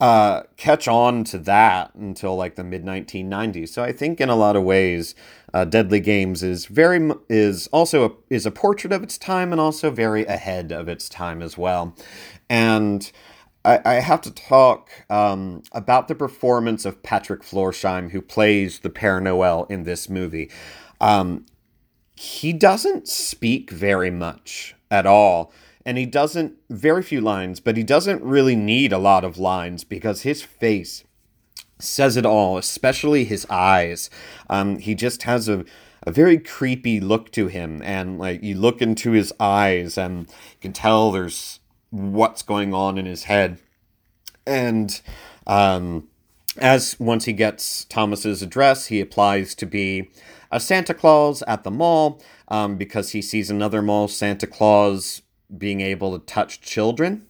uh, 0.00 0.44
catch 0.56 0.86
on 0.86 1.24
to 1.24 1.38
that 1.38 1.96
until 1.96 2.36
like 2.36 2.54
the 2.54 2.62
mid 2.62 2.84
1990s. 2.84 3.70
So 3.70 3.82
I 3.82 3.90
think 3.92 4.20
in 4.20 4.28
a 4.28 4.36
lot 4.36 4.54
of 4.54 4.62
ways, 4.62 5.16
uh, 5.52 5.64
Deadly 5.64 5.98
Games 5.98 6.44
is 6.44 6.66
very 6.66 7.10
is 7.28 7.66
also 7.72 8.08
a, 8.08 8.12
is 8.32 8.46
a 8.46 8.52
portrait 8.52 8.92
of 8.92 9.02
its 9.02 9.18
time 9.18 9.50
and 9.50 9.60
also 9.60 9.90
very 9.90 10.24
ahead 10.26 10.70
of 10.70 10.88
its 10.88 11.08
time 11.08 11.42
as 11.42 11.58
well. 11.58 11.96
And 12.48 13.10
I, 13.64 13.80
I 13.84 13.94
have 13.94 14.20
to 14.22 14.30
talk 14.30 14.90
um, 15.10 15.62
about 15.72 16.08
the 16.08 16.14
performance 16.14 16.84
of 16.84 17.02
Patrick 17.02 17.42
Floersheim, 17.42 18.10
who 18.10 18.22
plays 18.22 18.80
the 18.80 18.90
Père 18.90 19.22
Noël 19.22 19.70
in 19.70 19.82
this 19.84 20.08
movie. 20.08 20.50
Um, 21.00 21.46
he 22.16 22.52
doesn't 22.52 23.08
speak 23.08 23.70
very 23.70 24.10
much 24.10 24.74
at 24.90 25.06
all 25.06 25.52
and 25.86 25.96
he 25.98 26.06
doesn't 26.06 26.56
very 26.68 27.02
few 27.02 27.20
lines, 27.20 27.60
but 27.60 27.76
he 27.76 27.82
doesn't 27.82 28.22
really 28.22 28.56
need 28.56 28.92
a 28.92 28.98
lot 28.98 29.24
of 29.24 29.38
lines 29.38 29.84
because 29.84 30.22
his 30.22 30.42
face 30.42 31.04
says 31.78 32.16
it 32.16 32.26
all, 32.26 32.58
especially 32.58 33.24
his 33.24 33.46
eyes. 33.48 34.10
Um, 34.48 34.78
he 34.78 34.94
just 34.94 35.22
has 35.24 35.48
a 35.48 35.64
a 36.06 36.10
very 36.10 36.38
creepy 36.38 36.98
look 36.98 37.30
to 37.32 37.48
him, 37.48 37.82
and 37.82 38.18
like 38.18 38.42
you 38.42 38.54
look 38.54 38.80
into 38.80 39.12
his 39.12 39.32
eyes, 39.38 39.98
and 39.98 40.28
you 40.28 40.60
can 40.60 40.72
tell 40.72 41.12
there's 41.12 41.59
what's 41.90 42.42
going 42.42 42.72
on 42.74 42.98
in 42.98 43.06
his 43.06 43.24
head, 43.24 43.58
and 44.46 45.00
um, 45.46 46.08
as 46.58 46.98
once 46.98 47.24
he 47.24 47.32
gets 47.32 47.84
Thomas's 47.84 48.42
address, 48.42 48.86
he 48.86 49.00
applies 49.00 49.54
to 49.56 49.66
be 49.66 50.10
a 50.50 50.58
Santa 50.60 50.94
Claus 50.94 51.42
at 51.46 51.64
the 51.64 51.70
mall 51.70 52.20
um, 52.48 52.76
because 52.76 53.10
he 53.10 53.22
sees 53.22 53.50
another 53.50 53.82
mall 53.82 54.08
Santa 54.08 54.46
Claus 54.46 55.22
being 55.56 55.80
able 55.80 56.18
to 56.18 56.24
touch 56.24 56.60
children. 56.60 57.26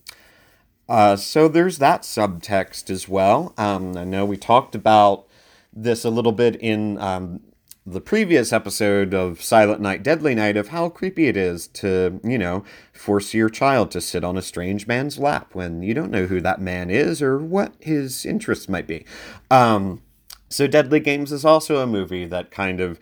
Uh, 0.89 1.17
so 1.17 1.47
there's 1.47 1.79
that 1.79 2.03
subtext 2.03 2.91
as 2.91 3.09
well. 3.09 3.55
Um, 3.57 3.97
I 3.97 4.05
know 4.05 4.25
we 4.25 4.37
talked 4.37 4.75
about 4.75 5.27
this 5.73 6.05
a 6.05 6.11
little 6.11 6.33
bit 6.33 6.57
in 6.57 6.99
um, 6.99 7.41
the 7.87 8.01
previous 8.01 8.53
episode 8.53 9.15
of 9.15 9.43
Silent 9.43 9.81
Night, 9.81 10.03
Deadly 10.03 10.35
Night 10.35 10.57
of 10.57 10.69
how 10.69 10.89
creepy 10.89 11.29
it 11.29 11.37
is 11.37 11.67
to, 11.69 12.21
you 12.23 12.39
know, 12.39 12.65
force 12.93 13.35
your 13.35 13.49
child 13.49 13.91
to 13.93 14.01
sit 14.01 14.23
on 14.23 14.37
a 14.37 14.43
strange 14.43 14.87
man's 14.87 15.19
lap 15.19 15.55
when 15.55 15.83
you 15.83 15.95
don't 15.95 16.11
know 16.11 16.27
who 16.27 16.41
that 16.41 16.61
man 16.61 16.91
is 16.91 17.23
or 17.23 17.39
what 17.39 17.75
his 17.81 18.27
interests 18.27 18.69
might 18.69 18.87
be. 18.87 19.05
Um, 19.51 20.03
so 20.49 20.67
Deadly 20.67 21.01
Games 21.01 21.33
is 21.33 21.45
also 21.45 21.79
a 21.79 21.87
movie 21.87 22.27
that 22.27 22.51
kind 22.51 22.81
of 22.81 23.01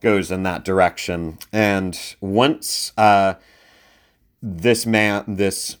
goes 0.00 0.30
in 0.30 0.42
that 0.44 0.64
direction. 0.64 1.38
And 1.52 1.98
once. 2.20 2.92
Uh, 2.96 3.34
this 4.42 4.86
man, 4.86 5.24
this 5.26 5.76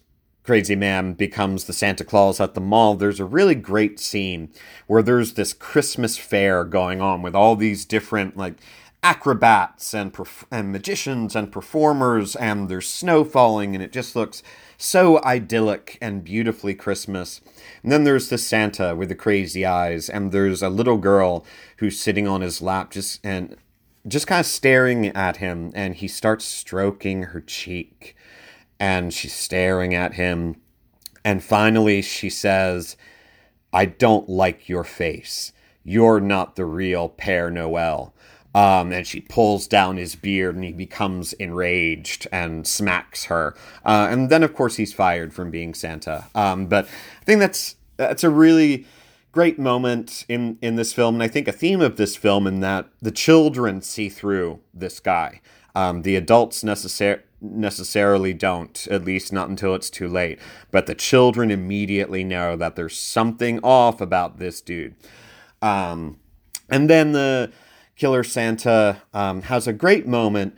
crazy 0.50 0.74
man 0.74 1.12
becomes 1.12 1.62
the 1.62 1.72
Santa 1.72 2.02
Claus 2.02 2.40
at 2.40 2.54
the 2.54 2.60
mall, 2.60 2.96
there's 2.96 3.20
a 3.20 3.24
really 3.24 3.54
great 3.54 4.00
scene 4.00 4.48
where 4.88 5.00
there's 5.00 5.34
this 5.34 5.52
Christmas 5.52 6.18
fair 6.18 6.64
going 6.64 7.00
on 7.00 7.22
with 7.22 7.36
all 7.36 7.54
these 7.54 7.84
different 7.84 8.36
like 8.36 8.54
acrobats 9.00 9.94
and 9.94 10.12
perf- 10.12 10.46
and 10.50 10.72
magicians 10.72 11.36
and 11.36 11.52
performers 11.52 12.34
and 12.34 12.68
there's 12.68 12.88
snow 12.88 13.22
falling 13.22 13.76
and 13.76 13.84
it 13.84 13.92
just 13.92 14.16
looks 14.16 14.42
so 14.76 15.22
idyllic 15.22 15.96
and 16.00 16.24
beautifully 16.24 16.74
Christmas. 16.74 17.40
And 17.84 17.92
then 17.92 18.02
there's 18.02 18.28
the 18.28 18.36
Santa 18.36 18.96
with 18.96 19.08
the 19.08 19.14
crazy 19.14 19.64
eyes 19.64 20.08
and 20.08 20.32
there's 20.32 20.64
a 20.64 20.68
little 20.68 20.98
girl 20.98 21.46
who's 21.76 22.00
sitting 22.00 22.26
on 22.26 22.40
his 22.40 22.60
lap 22.60 22.90
just 22.90 23.24
and 23.24 23.56
just 24.08 24.26
kind 24.26 24.40
of 24.40 24.46
staring 24.46 25.06
at 25.10 25.36
him 25.36 25.70
and 25.76 25.94
he 25.94 26.08
starts 26.08 26.44
stroking 26.44 27.22
her 27.22 27.40
cheek 27.40 28.16
and 28.80 29.12
she's 29.12 29.34
staring 29.34 29.94
at 29.94 30.14
him. 30.14 30.56
And 31.24 31.44
finally, 31.44 32.00
she 32.00 32.30
says, 32.30 32.96
I 33.72 33.84
don't 33.84 34.28
like 34.28 34.68
your 34.68 34.84
face. 34.84 35.52
You're 35.84 36.20
not 36.20 36.56
the 36.56 36.64
real 36.64 37.10
Père 37.10 37.52
Noël. 37.52 38.12
Um, 38.52 38.90
and 38.90 39.06
she 39.06 39.20
pulls 39.20 39.68
down 39.68 39.96
his 39.96 40.16
beard 40.16 40.56
and 40.56 40.64
he 40.64 40.72
becomes 40.72 41.34
enraged 41.34 42.26
and 42.32 42.66
smacks 42.66 43.26
her. 43.26 43.54
Uh, 43.84 44.08
and 44.10 44.28
then, 44.28 44.42
of 44.42 44.54
course, 44.54 44.74
he's 44.74 44.92
fired 44.92 45.32
from 45.32 45.52
being 45.52 45.72
Santa. 45.72 46.26
Um, 46.34 46.66
but 46.66 46.86
I 46.86 47.24
think 47.24 47.38
that's 47.38 47.76
that's 47.96 48.24
a 48.24 48.30
really 48.30 48.86
great 49.30 49.58
moment 49.58 50.24
in 50.28 50.58
in 50.60 50.76
this 50.76 50.92
film, 50.92 51.14
and 51.14 51.22
I 51.22 51.28
think 51.28 51.46
a 51.46 51.52
theme 51.52 51.80
of 51.80 51.96
this 51.96 52.16
film 52.16 52.46
in 52.46 52.60
that 52.60 52.88
the 53.00 53.12
children 53.12 53.82
see 53.82 54.08
through 54.08 54.60
this 54.74 54.98
guy. 55.00 55.40
Um, 55.74 56.02
the 56.02 56.16
adults 56.16 56.62
necessar- 56.62 57.22
necessarily 57.40 58.32
don't, 58.32 58.86
at 58.90 59.04
least 59.04 59.32
not 59.32 59.48
until 59.48 59.74
it's 59.74 59.90
too 59.90 60.08
late. 60.08 60.38
But 60.70 60.86
the 60.86 60.94
children 60.94 61.50
immediately 61.50 62.24
know 62.24 62.56
that 62.56 62.76
there's 62.76 62.96
something 62.96 63.60
off 63.62 64.00
about 64.00 64.38
this 64.38 64.60
dude. 64.60 64.94
Um, 65.62 66.18
and 66.68 66.88
then 66.88 67.12
the 67.12 67.52
killer 67.96 68.24
Santa 68.24 69.02
um, 69.12 69.42
has 69.42 69.66
a 69.66 69.72
great 69.72 70.06
moment 70.06 70.56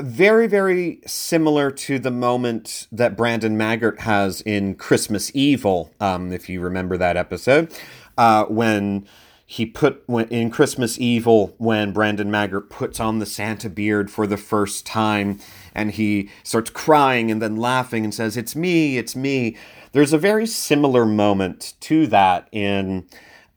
very, 0.00 0.46
very 0.46 1.00
similar 1.06 1.70
to 1.70 1.98
the 1.98 2.10
moment 2.10 2.86
that 2.92 3.16
Brandon 3.16 3.56
Maggart 3.56 4.00
has 4.00 4.40
in 4.42 4.74
Christmas 4.74 5.30
Evil, 5.34 5.92
um, 6.00 6.32
if 6.32 6.48
you 6.48 6.60
remember 6.60 6.96
that 6.96 7.16
episode, 7.16 7.72
uh, 8.16 8.44
when 8.44 9.06
he 9.50 9.64
put 9.64 10.04
in 10.28 10.50
Christmas 10.50 11.00
Evil 11.00 11.54
when 11.56 11.94
Brandon 11.94 12.30
Maggart 12.30 12.68
puts 12.68 13.00
on 13.00 13.18
the 13.18 13.24
Santa 13.24 13.70
beard 13.70 14.10
for 14.10 14.26
the 14.26 14.36
first 14.36 14.84
time 14.84 15.40
and 15.74 15.92
he 15.92 16.28
starts 16.42 16.68
crying 16.68 17.30
and 17.30 17.40
then 17.40 17.56
laughing 17.56 18.04
and 18.04 18.12
says, 18.12 18.36
"It's 18.36 18.54
me, 18.54 18.98
it's 18.98 19.16
me." 19.16 19.56
There's 19.92 20.12
a 20.12 20.18
very 20.18 20.46
similar 20.46 21.06
moment 21.06 21.72
to 21.80 22.06
that 22.08 22.46
in 22.52 23.06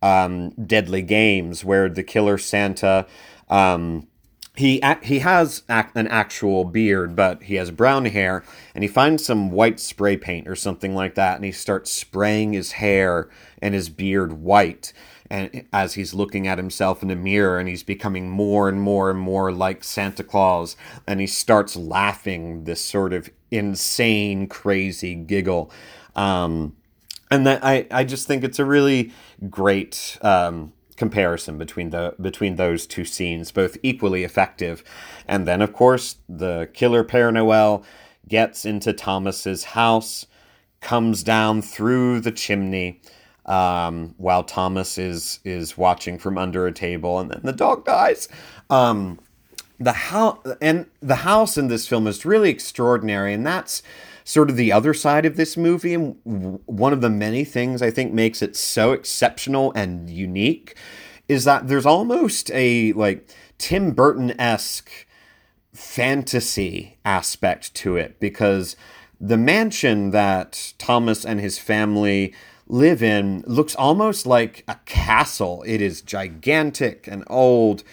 um, 0.02 0.52
Deadly 0.52 1.02
Games 1.02 1.66
where 1.66 1.90
the 1.90 2.04
killer 2.04 2.38
Santa. 2.38 3.06
Um, 3.50 4.08
he 4.56 4.82
he 5.04 5.20
has 5.20 5.64
an 5.68 6.08
actual 6.08 6.64
beard, 6.64 7.18
but 7.18 7.44
he 7.44 7.56
has 7.56 7.70
brown 7.70 8.06
hair, 8.06 8.46
and 8.74 8.84
he 8.84 8.88
finds 8.88 9.26
some 9.26 9.52
white 9.52 9.80
spray 9.80 10.16
paint 10.16 10.48
or 10.48 10.56
something 10.56 10.96
like 10.96 11.16
that, 11.16 11.36
and 11.36 11.44
he 11.44 11.52
starts 11.52 11.92
spraying 11.92 12.54
his 12.54 12.74
hair 12.74 13.30
and 13.62 13.74
his 13.74 13.90
beard 13.90 14.34
white. 14.34 14.94
And 15.32 15.66
as 15.72 15.94
he's 15.94 16.14
looking 16.14 16.46
at 16.46 16.58
himself 16.58 17.02
in 17.02 17.08
the 17.08 17.16
mirror, 17.16 17.58
and 17.58 17.70
he's 17.70 17.84
becoming 17.84 18.30
more 18.30 18.68
and 18.68 18.82
more 18.82 19.10
and 19.10 19.18
more 19.18 19.50
like 19.54 19.82
Santa 19.82 20.26
Claus, 20.26 20.76
and 21.08 21.22
he 21.22 21.26
starts 21.26 21.78
laughing 21.78 22.66
this 22.66 22.84
sort 22.84 23.14
of 23.14 23.30
insane, 23.50 24.48
crazy 24.48 25.16
giggle. 25.16 25.72
Um, 26.18 26.76
and 27.32 27.48
that 27.48 27.64
I, 27.64 27.88
I 27.92 28.04
just 28.04 28.28
think 28.28 28.44
it's 28.44 28.60
a 28.60 28.66
really 28.66 29.14
great 29.50 30.18
um, 30.22 30.74
comparison 30.98 31.58
between 31.58 31.92
the 31.92 32.14
between 32.20 32.58
those 32.58 32.86
two 32.86 33.06
scenes, 33.06 33.54
both 33.54 33.78
equally 33.82 34.26
effective. 34.26 34.84
And 35.30 35.48
then, 35.48 35.62
of 35.62 35.72
course, 35.72 36.18
the 36.28 36.70
killer 36.74 37.06
Père 37.06 37.32
Noël 37.32 37.86
gets 38.28 38.66
into 38.66 38.92
Thomas's 38.92 39.64
house, 39.64 40.26
comes 40.82 41.24
down 41.24 41.62
through 41.62 42.20
the 42.20 42.34
chimney, 42.34 43.00
um, 43.52 44.16
while 44.18 44.46
Thomas 44.46 44.98
is 44.98 45.42
is 45.44 45.78
watching 45.78 46.18
from 46.18 46.38
under 46.38 46.66
a 46.68 46.72
table, 46.72 47.20
and 47.20 47.30
then 47.30 47.42
the 47.44 47.52
dog 47.52 47.84
dies. 47.84 48.30
Um, 48.70 49.20
the 49.78 49.92
house 49.92 50.40
and 50.62 50.86
the 51.02 51.18
house 51.18 51.58
in 51.58 51.68
this 51.68 51.86
film 51.86 52.08
is 52.08 52.26
really 52.26 52.50
extraordinary, 52.50 53.34
and 53.34 53.46
that's 53.46 53.84
sort 54.24 54.50
of 54.50 54.56
the 54.56 54.72
other 54.72 54.94
side 54.94 55.26
of 55.26 55.36
this 55.36 55.58
movie 55.58 55.94
and 55.94 56.16
one 56.66 56.94
of 56.94 57.02
the 57.02 57.10
many 57.10 57.44
things 57.44 57.82
I 57.82 57.90
think 57.90 58.14
makes 58.14 58.42
it 58.44 58.56
so 58.56 58.92
exceptional 58.94 59.74
and 59.74 60.10
unique 60.12 60.76
is 61.28 61.44
that 61.44 61.68
there's 61.68 61.88
almost 61.88 62.52
a 62.52 62.94
like 62.94 63.28
Tim 63.58 63.92
Burton-esque 63.92 64.92
fantasy 65.74 67.00
aspect 67.04 67.74
to 67.74 67.98
it 67.98 68.20
because 68.20 68.78
the 69.20 69.38
mansion 69.38 70.12
that 70.12 70.74
Thomas 70.78 71.26
and 71.26 71.40
his 71.40 71.58
family 71.58 72.34
live 72.72 73.04
in 73.04 73.44
looks 73.46 73.76
almost 73.76 74.26
like 74.26 74.64
a 74.68 74.76
castle. 74.86 75.64
It 75.68 75.82
is 75.82 76.02
gigantic 76.02 77.06
and 77.06 77.24
old 77.28 77.84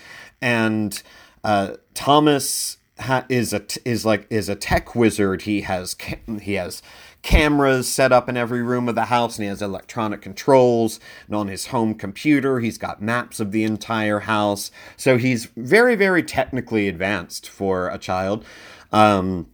and 0.41 1.03
uh, 1.43 1.75
Thomas 1.95 2.79
ha- 3.01 3.27
is 3.29 3.53
a 3.53 3.61
t- 3.61 3.81
is 3.85 4.05
like 4.07 4.27
is 4.31 4.49
a 4.49 4.55
tech 4.55 4.95
wizard. 4.95 5.43
He 5.43 5.63
has 5.63 5.95
ca- 5.95 6.21
he 6.41 6.55
has 6.55 6.81
cameras 7.23 7.89
set 7.89 8.13
up 8.13 8.29
in 8.29 8.37
every 8.37 8.63
room 8.63 8.89
of 8.89 8.95
the 8.95 9.07
house, 9.07 9.37
and 9.37 9.45
he 9.45 9.49
has 9.49 9.61
electronic 9.61 10.23
controls. 10.23 11.01
And 11.27 11.35
on 11.35 11.49
his 11.49 11.67
home 11.67 11.95
computer, 11.95 12.61
he's 12.61 12.79
got 12.79 13.03
maps 13.03 13.41
of 13.41 13.51
the 13.51 13.65
entire 13.65 14.21
house. 14.21 14.71
So 14.97 15.19
he's 15.19 15.47
very 15.57 15.97
very 15.97 16.23
technically 16.23 16.89
advanced 16.89 17.49
for 17.49 17.89
a 17.89 17.99
child. 17.99 18.45
Um, 18.93 19.49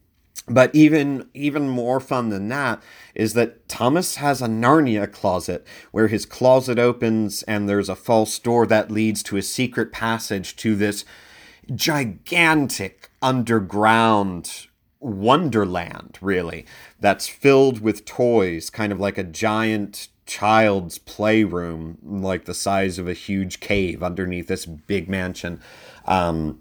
but 0.46 0.74
even 0.74 1.28
even 1.32 1.68
more 1.68 2.00
fun 2.00 2.28
than 2.28 2.48
that 2.48 2.82
is 3.14 3.32
that 3.34 3.68
Thomas 3.68 4.16
has 4.16 4.42
a 4.42 4.46
Narnia 4.46 5.10
closet 5.10 5.66
where 5.90 6.08
his 6.08 6.26
closet 6.26 6.78
opens 6.78 7.42
and 7.44 7.68
there's 7.68 7.88
a 7.88 7.96
false 7.96 8.38
door 8.38 8.66
that 8.66 8.90
leads 8.90 9.22
to 9.24 9.36
a 9.36 9.42
secret 9.42 9.92
passage 9.92 10.56
to 10.56 10.76
this 10.76 11.04
gigantic 11.74 13.08
underground 13.22 14.66
wonderland, 15.04 16.18
really, 16.20 16.66
that's 16.98 17.28
filled 17.28 17.80
with 17.80 18.04
toys, 18.04 18.70
kind 18.70 18.92
of 18.92 18.98
like 18.98 19.18
a 19.18 19.24
giant 19.24 20.08
child's 20.26 20.98
playroom, 20.98 21.98
like 22.02 22.46
the 22.46 22.54
size 22.54 22.98
of 22.98 23.06
a 23.06 23.12
huge 23.12 23.60
cave 23.60 24.02
underneath 24.02 24.48
this 24.48 24.64
big 24.66 25.08
mansion. 25.08 25.60
Um, 26.06 26.60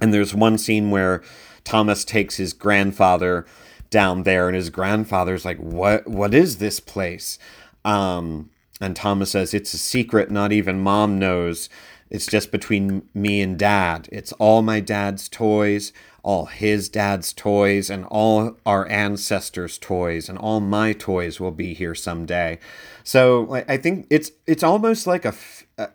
and 0.00 0.12
there's 0.12 0.34
one 0.34 0.58
scene 0.58 0.90
where 0.90 1.22
Thomas 1.64 2.04
takes 2.04 2.36
his 2.36 2.52
grandfather 2.52 3.46
down 3.90 4.22
there, 4.22 4.48
and 4.48 4.56
his 4.56 4.70
grandfather's 4.70 5.44
like, 5.44 5.58
"What? 5.58 6.06
What 6.06 6.34
is 6.34 6.58
this 6.58 6.80
place?" 6.80 7.38
Um, 7.84 8.50
and 8.80 8.94
Thomas 8.94 9.30
says, 9.30 9.54
"It's 9.54 9.74
a 9.74 9.78
secret. 9.78 10.30
Not 10.30 10.52
even 10.52 10.80
mom 10.80 11.18
knows." 11.18 11.68
It's 12.10 12.26
just 12.26 12.52
between 12.52 13.08
me 13.12 13.40
and 13.40 13.58
dad. 13.58 14.08
It's 14.12 14.32
all 14.34 14.62
my 14.62 14.78
dad's 14.78 15.28
toys, 15.28 15.92
all 16.22 16.46
his 16.46 16.88
dad's 16.88 17.32
toys, 17.32 17.90
and 17.90 18.04
all 18.04 18.56
our 18.64 18.86
ancestors' 18.88 19.78
toys, 19.78 20.28
and 20.28 20.38
all 20.38 20.60
my 20.60 20.92
toys 20.92 21.40
will 21.40 21.50
be 21.50 21.74
here 21.74 21.94
someday. 21.94 22.58
So 23.02 23.64
I 23.68 23.76
think 23.78 24.06
it's 24.10 24.30
it's 24.46 24.62
almost 24.62 25.06
like 25.06 25.24
a, 25.24 25.34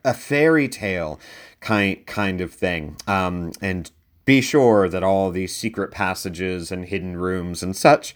a 0.04 0.14
fairy 0.14 0.68
tale 0.68 1.20
kind 1.62 2.06
kind 2.06 2.42
of 2.42 2.54
thing. 2.54 2.98
Um, 3.08 3.54
and 3.62 3.90
be 4.30 4.42
sure 4.42 4.88
that 4.88 5.02
all 5.02 5.32
these 5.32 5.56
secret 5.56 5.90
passages 5.90 6.72
and 6.72 6.86
hidden 6.86 7.18
rooms 7.18 7.64
and 7.64 7.76
such 7.76 8.14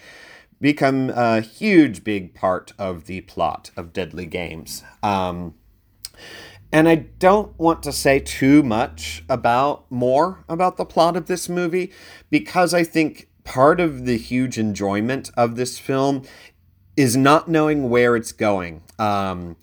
become 0.62 1.10
a 1.10 1.42
huge 1.42 2.04
big 2.04 2.36
part 2.36 2.72
of 2.78 3.06
the 3.06 3.22
plot 3.22 3.72
of 3.76 3.92
Deadly 3.92 4.28
Games. 4.28 4.84
Um, 5.02 5.56
and 6.72 6.88
I 6.88 6.94
don't 7.18 7.58
want 7.58 7.82
to 7.82 7.92
say 7.92 8.20
too 8.20 8.62
much 8.62 9.24
about 9.28 9.90
more 9.90 10.46
about 10.48 10.78
the 10.78 10.86
plot 10.86 11.18
of 11.18 11.26
this 11.26 11.50
movie 11.50 11.92
because 12.30 12.76
I 12.76 12.84
think 12.84 13.28
part 13.44 13.80
of 13.80 14.06
the 14.06 14.20
huge 14.20 14.60
enjoyment 14.60 15.32
of 15.36 15.56
this 15.56 15.80
film 15.80 16.22
is 16.96 17.18
not 17.18 17.48
knowing 17.48 17.90
where 17.90 18.16
it's 18.16 18.32
going. 18.32 18.84
Um, 19.00 19.56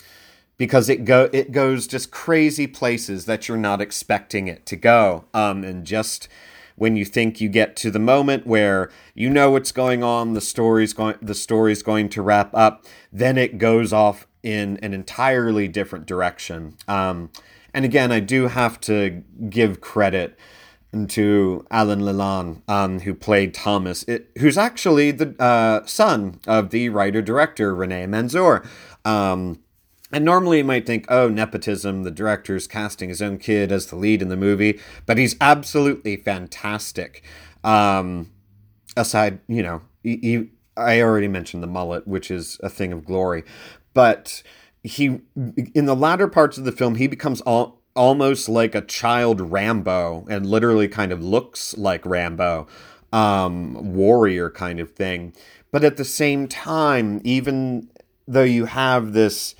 because 0.61 0.91
it 0.91 1.07
go 1.07 1.31
it 1.33 1.53
goes 1.53 1.87
just 1.87 2.11
crazy 2.11 2.67
places 2.67 3.25
that 3.25 3.49
you're 3.49 3.57
not 3.57 3.81
expecting 3.81 4.47
it 4.47 4.67
to 4.67 4.77
go. 4.77 5.25
Um, 5.33 5.65
and 5.65 5.87
just 5.87 6.29
when 6.77 6.97
you 6.97 7.07
think 7.07 7.41
you 7.41 7.49
get 7.49 7.77
to 7.77 7.91
the 7.91 7.99
moment 7.99 8.47
where 8.47 8.91
you 9.15 9.31
know 9.31 9.51
what's 9.53 9.73
going 9.73 10.05
on, 10.05 10.35
the 10.35 10.41
story's 10.43 10.93
going 10.93 11.17
the 11.23 11.35
story's 11.35 11.83
going 11.83 12.11
to 12.11 12.21
wrap 12.21 12.55
up, 12.55 12.85
then 13.11 13.39
it 13.39 13.57
goes 13.57 13.91
off 13.91 14.27
in 14.43 14.79
an 14.83 14.93
entirely 14.93 15.67
different 15.67 16.05
direction. 16.05 16.77
Um, 16.87 17.31
and 17.73 17.87
again, 17.87 18.13
I 18.13 18.21
do 18.21 18.49
have 18.49 18.79
to 18.83 19.25
give 19.49 19.81
credit 19.81 20.39
to 21.09 21.65
Alain 21.71 22.01
Lalanne, 22.01 22.61
um, 22.69 23.01
who 23.01 23.15
played 23.15 23.55
Thomas, 23.55 24.03
it, 24.03 24.31
who's 24.37 24.59
actually 24.59 25.11
the 25.11 25.35
uh, 25.43 25.87
son 25.87 26.39
of 26.47 26.69
the 26.69 26.91
writer 26.91 27.23
director 27.23 27.75
René 27.75 28.07
Manzor. 28.07 28.67
Um, 29.07 29.61
and 30.13 30.25
normally 30.25 30.59
you 30.59 30.65
might 30.65 30.87
think, 30.87 31.07
oh, 31.09 31.29
nepotism, 31.29 32.03
the 32.03 32.11
director's 32.11 32.67
casting 32.67 33.09
his 33.09 33.23
own 33.23 33.39
kid 33.39 33.71
as 33.71 33.87
the 33.87 33.97
lead 33.97 34.23
in 34.23 34.29
the 34.29 34.37
movie, 34.37 34.81
but 35.07 35.19
he's 35.19 35.37
absolutely 35.41 36.17
fantastic. 36.17 37.23
Um, 37.63 38.31
aside, 38.97 39.41
you 39.47 39.63
know, 39.63 39.83
he, 40.03 40.17
he, 40.17 40.51
I 40.77 41.01
already 41.01 41.29
mentioned 41.29 41.63
the 41.63 41.69
mullet, 41.69 42.09
which 42.09 42.31
is 42.31 42.59
a 42.63 42.69
thing 42.69 42.93
of 42.93 43.05
glory, 43.05 43.45
but 43.95 44.43
he 44.83 45.21
in 45.75 45.85
the 45.85 45.97
latter 45.97 46.27
parts 46.27 46.57
of 46.57 46.65
the 46.65 46.73
film 46.73 46.95
he 46.95 47.07
becomes 47.07 47.41
all, 47.43 47.83
almost 47.95 48.49
like 48.49 48.75
a 48.75 48.81
child 48.81 49.41
Rambo 49.41 50.27
and 50.31 50.47
literally 50.47 50.89
kind 50.89 51.13
of 51.13 51.23
looks 51.23 51.77
like 51.77 52.07
Rambo, 52.07 52.67
um, 53.13 53.95
warrior 53.95 54.51
kind 54.51 54.81
of 54.81 54.93
thing. 54.93 55.35
But 55.71 55.85
at 55.85 55.97
the 55.97 56.05
same 56.05 56.49
time, 56.49 57.21
even 57.25 57.91
though 58.27 58.43
you 58.43 58.65
have 58.67 59.13
this 59.13 59.55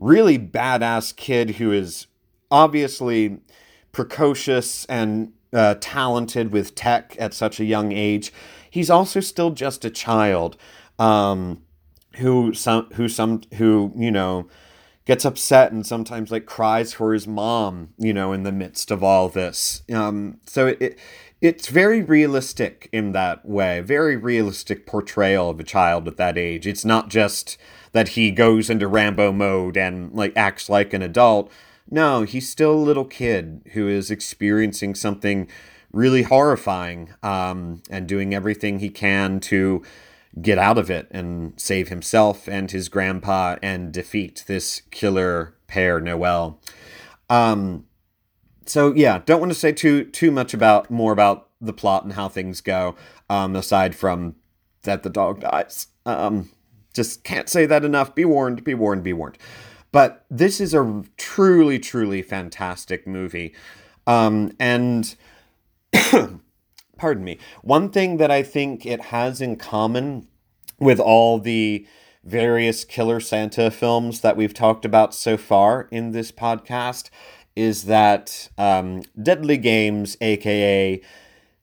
really 0.00 0.38
badass 0.38 1.14
kid 1.14 1.52
who 1.52 1.70
is 1.70 2.06
obviously 2.50 3.38
precocious 3.92 4.84
and 4.86 5.32
uh, 5.52 5.76
talented 5.80 6.52
with 6.52 6.74
tech 6.74 7.16
at 7.18 7.34
such 7.34 7.60
a 7.60 7.64
young 7.64 7.92
age, 7.92 8.32
he's 8.70 8.90
also 8.90 9.20
still 9.20 9.50
just 9.50 9.84
a 9.84 9.90
child. 9.90 10.56
Um, 10.98 11.62
who 12.16 12.52
some 12.54 12.86
who 12.94 13.08
some 13.08 13.42
who 13.54 13.92
you 13.96 14.10
know 14.10 14.48
gets 15.06 15.24
upset 15.24 15.72
and 15.72 15.86
sometimes 15.86 16.30
like 16.30 16.46
cries 16.46 16.92
for 16.92 17.12
his 17.12 17.26
mom, 17.26 17.88
you 17.98 18.12
know, 18.12 18.32
in 18.32 18.42
the 18.42 18.52
midst 18.52 18.90
of 18.90 19.02
all 19.02 19.28
this. 19.28 19.82
Um, 19.92 20.38
so 20.46 20.68
it, 20.68 20.80
it 20.80 20.98
it's 21.40 21.68
very 21.68 22.02
realistic 22.02 22.88
in 22.92 23.12
that 23.12 23.46
way, 23.46 23.80
very 23.80 24.16
realistic 24.16 24.86
portrayal 24.86 25.48
of 25.50 25.58
a 25.58 25.64
child 25.64 26.06
at 26.06 26.18
that 26.18 26.36
age. 26.36 26.66
It's 26.66 26.84
not 26.84 27.08
just 27.08 27.56
that 27.92 28.10
he 28.10 28.30
goes 28.30 28.70
into 28.70 28.88
Rambo 28.88 29.32
mode 29.32 29.76
and 29.76 30.12
like 30.12 30.32
acts 30.36 30.68
like 30.68 30.92
an 30.92 31.02
adult. 31.02 31.50
No, 31.90 32.22
he's 32.22 32.48
still 32.48 32.72
a 32.72 32.74
little 32.74 33.04
kid 33.04 33.62
who 33.72 33.88
is 33.88 34.10
experiencing 34.10 34.94
something 34.94 35.48
really 35.92 36.22
horrifying 36.22 37.10
um, 37.22 37.82
and 37.90 38.06
doing 38.06 38.32
everything 38.32 38.78
he 38.78 38.90
can 38.90 39.40
to 39.40 39.82
get 40.40 40.58
out 40.58 40.78
of 40.78 40.90
it 40.90 41.08
and 41.10 41.58
save 41.58 41.88
himself 41.88 42.48
and 42.48 42.70
his 42.70 42.88
grandpa 42.88 43.56
and 43.62 43.92
defeat 43.92 44.44
this 44.46 44.82
killer 44.90 45.54
Père 45.68 46.00
Noël. 46.00 46.56
Um, 47.28 47.86
so 48.66 48.94
yeah, 48.94 49.22
don't 49.24 49.40
want 49.40 49.50
to 49.50 49.58
say 49.58 49.72
too 49.72 50.04
too 50.04 50.30
much 50.30 50.54
about 50.54 50.90
more 50.90 51.12
about 51.12 51.48
the 51.60 51.72
plot 51.72 52.04
and 52.04 52.12
how 52.12 52.28
things 52.28 52.60
go. 52.60 52.94
Um, 53.28 53.56
aside 53.56 53.94
from 53.94 54.36
that, 54.82 55.02
the 55.02 55.10
dog 55.10 55.40
dies. 55.40 55.88
Um, 56.06 56.50
just 56.94 57.24
can't 57.24 57.48
say 57.48 57.66
that 57.66 57.84
enough. 57.84 58.14
Be 58.14 58.24
warned. 58.24 58.64
Be 58.64 58.74
warned. 58.74 59.02
Be 59.02 59.12
warned. 59.12 59.38
But 59.92 60.24
this 60.30 60.60
is 60.60 60.74
a 60.74 61.02
truly, 61.16 61.78
truly 61.78 62.22
fantastic 62.22 63.06
movie. 63.06 63.54
Um, 64.06 64.52
and 64.58 65.14
pardon 66.96 67.24
me. 67.24 67.38
One 67.62 67.90
thing 67.90 68.18
that 68.18 68.30
I 68.30 68.42
think 68.42 68.86
it 68.86 69.06
has 69.06 69.40
in 69.40 69.56
common 69.56 70.28
with 70.78 71.00
all 71.00 71.38
the 71.38 71.86
various 72.24 72.84
Killer 72.84 73.20
Santa 73.20 73.70
films 73.70 74.20
that 74.20 74.36
we've 74.36 74.54
talked 74.54 74.84
about 74.84 75.14
so 75.14 75.36
far 75.36 75.88
in 75.90 76.12
this 76.12 76.30
podcast 76.30 77.10
is 77.56 77.84
that 77.84 78.48
um, 78.58 79.02
Deadly 79.20 79.56
Games, 79.56 80.16
aka 80.20 81.00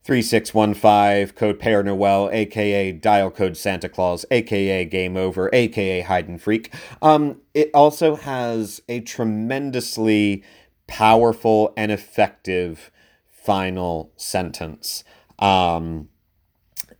3615, 0.08 1.32
code 1.32 1.58
Père 1.58 1.84
Noël, 1.84 2.32
aka 2.32 2.92
dial 2.92 3.30
code 3.30 3.58
Santa 3.58 3.90
Claus, 3.90 4.24
aka 4.30 4.86
Game 4.86 5.18
Over, 5.18 5.54
aka 5.54 6.00
Hide 6.00 6.28
and 6.28 6.40
Freak. 6.40 6.72
Um, 7.02 7.42
it 7.52 7.70
also 7.74 8.16
has 8.16 8.80
a 8.88 9.00
tremendously 9.00 10.42
powerful 10.86 11.74
and 11.76 11.92
effective 11.92 12.90
final 13.26 14.10
sentence. 14.16 15.04
Um, 15.40 16.08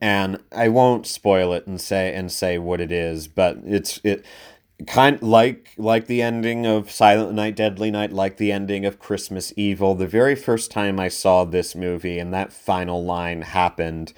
and 0.02 0.42
I 0.52 0.68
won't 0.68 1.06
spoil 1.06 1.54
it 1.54 1.66
and 1.66 1.80
say 1.80 2.14
and 2.14 2.30
say 2.30 2.58
what 2.58 2.78
it 2.78 2.92
is, 2.92 3.26
but 3.26 3.56
it's 3.64 4.02
it 4.04 4.22
kind 4.86 5.20
like 5.22 5.72
like 5.76 6.06
the 6.06 6.22
ending 6.22 6.66
of 6.66 6.90
Silent 6.90 7.32
Night, 7.32 7.56
Deadly 7.56 7.90
Night, 7.90 8.12
like 8.12 8.36
the 8.36 8.52
ending 8.52 8.84
of 8.84 8.98
Christmas 8.98 9.52
Evil. 9.56 9.94
The 9.94 10.06
very 10.06 10.34
first 10.34 10.70
time 10.70 11.00
I 11.00 11.08
saw 11.08 11.44
this 11.44 11.74
movie 11.74 12.18
and 12.18 12.32
that 12.32 12.52
final 12.52 13.04
line 13.04 13.42
happened, 13.42 14.12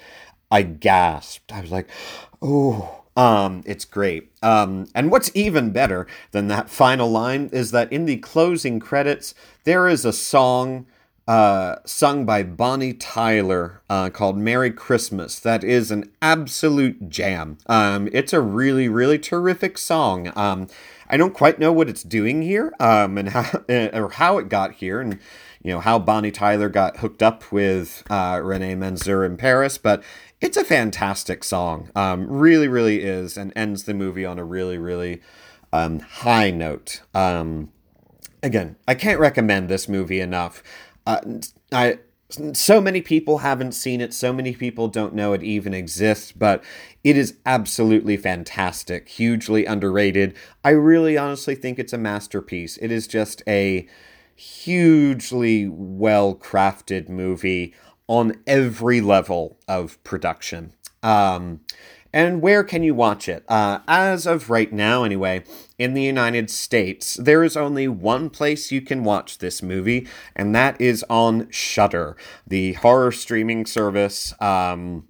I 0.51 0.63
gasped. 0.63 1.51
I 1.51 1.61
was 1.61 1.71
like, 1.71 1.89
"Oh." 2.41 2.97
Um, 3.17 3.61
it's 3.65 3.83
great. 3.83 4.31
Um, 4.41 4.87
and 4.95 5.11
what's 5.11 5.31
even 5.35 5.71
better 5.71 6.07
than 6.31 6.47
that 6.47 6.69
final 6.69 7.11
line 7.11 7.49
is 7.51 7.71
that 7.71 7.91
in 7.91 8.05
the 8.05 8.15
closing 8.17 8.79
credits, 8.79 9.35
there 9.65 9.87
is 9.89 10.05
a 10.05 10.13
song 10.13 10.85
uh, 11.27 11.75
sung 11.85 12.25
by 12.25 12.43
Bonnie 12.43 12.93
Tyler 12.93 13.81
uh, 13.89 14.09
called 14.09 14.37
Merry 14.37 14.71
Christmas. 14.71 15.39
That 15.39 15.63
is 15.63 15.91
an 15.91 16.11
absolute 16.21 17.09
jam. 17.09 17.57
Um, 17.67 18.09
it's 18.11 18.33
a 18.33 18.41
really, 18.41 18.89
really 18.89 19.19
terrific 19.19 19.77
song. 19.77 20.31
Um, 20.35 20.67
I 21.09 21.17
don't 21.17 21.33
quite 21.33 21.59
know 21.59 21.73
what 21.73 21.89
it's 21.89 22.03
doing 22.03 22.41
here 22.41 22.73
um, 22.79 23.17
and 23.17 23.29
how, 23.29 23.63
or 23.69 24.09
how 24.09 24.37
it 24.37 24.49
got 24.49 24.73
here 24.73 24.99
and 25.01 25.19
you 25.63 25.71
know 25.71 25.79
how 25.79 25.99
Bonnie 25.99 26.31
Tyler 26.31 26.69
got 26.69 26.97
hooked 26.97 27.21
up 27.21 27.51
with 27.51 28.03
uh, 28.09 28.37
René 28.37 28.75
Manzor 28.75 29.25
in 29.25 29.37
Paris, 29.37 29.77
but 29.77 30.03
it's 30.39 30.57
a 30.57 30.63
fantastic 30.63 31.43
song. 31.43 31.91
Um, 31.95 32.27
really, 32.27 32.67
really 32.67 33.03
is, 33.03 33.37
and 33.37 33.53
ends 33.55 33.83
the 33.83 33.93
movie 33.93 34.25
on 34.25 34.39
a 34.39 34.43
really, 34.43 34.79
really 34.79 35.21
um, 35.71 35.99
high 35.99 36.49
note. 36.49 37.01
Um, 37.13 37.71
again, 38.41 38.75
I 38.87 38.95
can't 38.95 39.19
recommend 39.19 39.69
this 39.69 39.87
movie 39.87 40.19
enough. 40.19 40.63
Uh, 41.05 41.21
I 41.71 41.99
so 42.53 42.79
many 42.79 43.01
people 43.01 43.39
haven't 43.39 43.73
seen 43.73 43.99
it. 43.99 44.13
So 44.13 44.31
many 44.31 44.53
people 44.53 44.87
don't 44.87 45.13
know 45.13 45.33
it 45.33 45.43
even 45.43 45.73
exists 45.73 46.31
but 46.31 46.63
it 47.03 47.17
is 47.17 47.37
absolutely 47.45 48.15
fantastic. 48.17 49.09
Hugely 49.09 49.65
underrated. 49.65 50.35
I 50.63 50.69
really 50.69 51.17
honestly 51.17 51.55
think 51.55 51.77
it's 51.77 51.93
a 51.93 51.97
masterpiece. 51.97 52.77
It 52.77 52.91
is 52.91 53.07
just 53.07 53.43
a 53.47 53.87
hugely 54.35 55.67
well 55.67 56.35
crafted 56.35 57.09
movie 57.09 57.73
on 58.07 58.33
every 58.47 59.01
level 59.01 59.57
of 59.67 60.03
production. 60.03 60.73
Um, 61.03 61.61
and 62.13 62.41
where 62.41 62.63
can 62.63 62.83
you 62.83 62.93
watch 62.93 63.29
it? 63.29 63.43
Uh, 63.47 63.79
as 63.87 64.25
of 64.25 64.49
right 64.49 64.71
now, 64.71 65.03
anyway, 65.03 65.43
in 65.77 65.93
the 65.93 66.01
United 66.01 66.49
States, 66.49 67.15
there 67.15 67.43
is 67.43 67.55
only 67.55 67.87
one 67.87 68.29
place 68.29 68.71
you 68.71 68.81
can 68.81 69.03
watch 69.03 69.37
this 69.37 69.63
movie, 69.63 70.07
and 70.35 70.53
that 70.55 70.79
is 70.79 71.05
on 71.09 71.49
Shudder, 71.49 72.15
the 72.45 72.73
horror 72.73 73.11
streaming 73.11 73.65
service. 73.65 74.33
Um, 74.41 75.07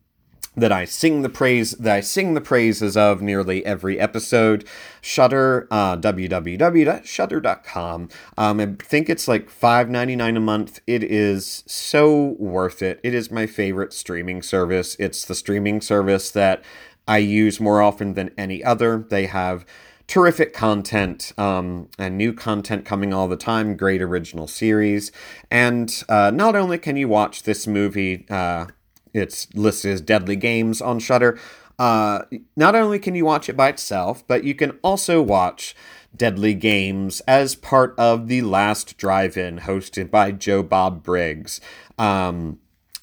that 0.55 0.71
I 0.71 0.85
sing 0.85 1.21
the 1.21 1.29
praise 1.29 1.71
that 1.71 1.95
I 1.95 2.01
sing 2.01 2.33
the 2.33 2.41
praises 2.41 2.97
of 2.97 3.21
nearly 3.21 3.63
every 3.65 3.99
episode. 3.99 4.67
Shudder, 4.99 5.67
uh, 5.71 5.95
www.shudder.com. 5.97 8.09
Um, 8.37 8.59
I 8.59 8.75
think 8.83 9.09
it's 9.09 9.29
like 9.29 9.49
$5.99 9.49 10.37
a 10.37 10.41
month. 10.41 10.81
It 10.85 11.03
is 11.03 11.63
so 11.67 12.35
worth 12.37 12.81
it. 12.81 12.99
It 13.01 13.13
is 13.13 13.31
my 13.31 13.47
favorite 13.47 13.93
streaming 13.93 14.41
service. 14.41 14.97
It's 14.99 15.23
the 15.23 15.35
streaming 15.35 15.79
service 15.79 16.29
that 16.31 16.61
I 17.07 17.17
use 17.17 17.59
more 17.59 17.81
often 17.81 18.13
than 18.13 18.31
any 18.37 18.63
other. 18.63 19.05
They 19.09 19.25
have 19.25 19.65
terrific 20.07 20.53
content 20.53 21.31
um, 21.37 21.87
and 21.97 22.17
new 22.17 22.33
content 22.33 22.83
coming 22.83 23.13
all 23.13 23.27
the 23.27 23.37
time, 23.37 23.77
great 23.77 24.01
original 24.01 24.47
series. 24.47 25.11
And 25.49 26.03
uh, 26.09 26.31
not 26.31 26.55
only 26.55 26.77
can 26.77 26.97
you 26.97 27.07
watch 27.07 27.43
this 27.43 27.65
movie, 27.65 28.25
uh, 28.29 28.67
it's 29.13 29.47
listed 29.55 29.91
as 29.91 30.01
Deadly 30.01 30.35
Games 30.35 30.81
on 30.81 30.99
Shudder. 30.99 31.39
Uh, 31.79 32.23
not 32.55 32.75
only 32.75 32.99
can 32.99 33.15
you 33.15 33.25
watch 33.25 33.49
it 33.49 33.57
by 33.57 33.69
itself, 33.69 34.27
but 34.27 34.43
you 34.43 34.53
can 34.53 34.77
also 34.83 35.21
watch 35.21 35.75
Deadly 36.15 36.53
Games 36.53 37.21
as 37.21 37.55
part 37.55 37.95
of 37.97 38.27
the 38.27 38.41
Last 38.41 38.97
Drive 38.97 39.37
In 39.37 39.59
hosted 39.59 40.11
by 40.11 40.31
Joe 40.31 40.61
Bob 40.61 41.03
Briggs. 41.03 41.61
Um, 41.97 42.59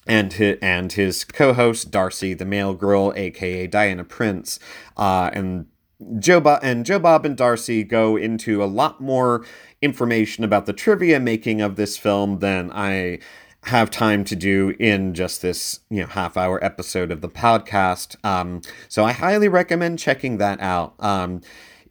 and 0.09 0.33
his, 0.33 0.57
and 0.61 0.91
his 0.91 1.23
co-host 1.23 1.91
Darcy, 1.91 2.33
the 2.33 2.43
Mail 2.43 2.73
Girl, 2.73 3.13
aka 3.15 3.67
Diana 3.67 4.03
Prince, 4.03 4.59
uh, 4.97 5.29
and 5.31 5.67
Joe 6.17 6.39
Bob 6.39 6.59
and 6.63 6.85
Joe 6.85 6.99
Bob 6.99 7.25
and 7.25 7.37
Darcy 7.37 7.83
go 7.83 8.17
into 8.17 8.63
a 8.63 8.65
lot 8.65 8.99
more 8.99 9.45
information 9.81 10.43
about 10.43 10.65
the 10.65 10.73
trivia 10.73 11.19
making 11.19 11.61
of 11.61 11.75
this 11.75 11.97
film 11.97 12.39
than 12.39 12.71
I 12.71 13.19
have 13.63 13.91
time 13.91 14.23
to 14.23 14.35
do 14.35 14.73
in 14.79 15.13
just 15.13 15.41
this 15.41 15.81
you 15.89 16.01
know 16.01 16.07
half 16.07 16.37
hour 16.37 16.63
episode 16.63 17.11
of 17.11 17.21
the 17.21 17.29
podcast. 17.29 18.15
Um, 18.25 18.61
so 18.87 19.03
I 19.03 19.11
highly 19.11 19.47
recommend 19.47 19.99
checking 19.99 20.37
that 20.37 20.59
out. 20.59 20.95
Um, 20.99 21.41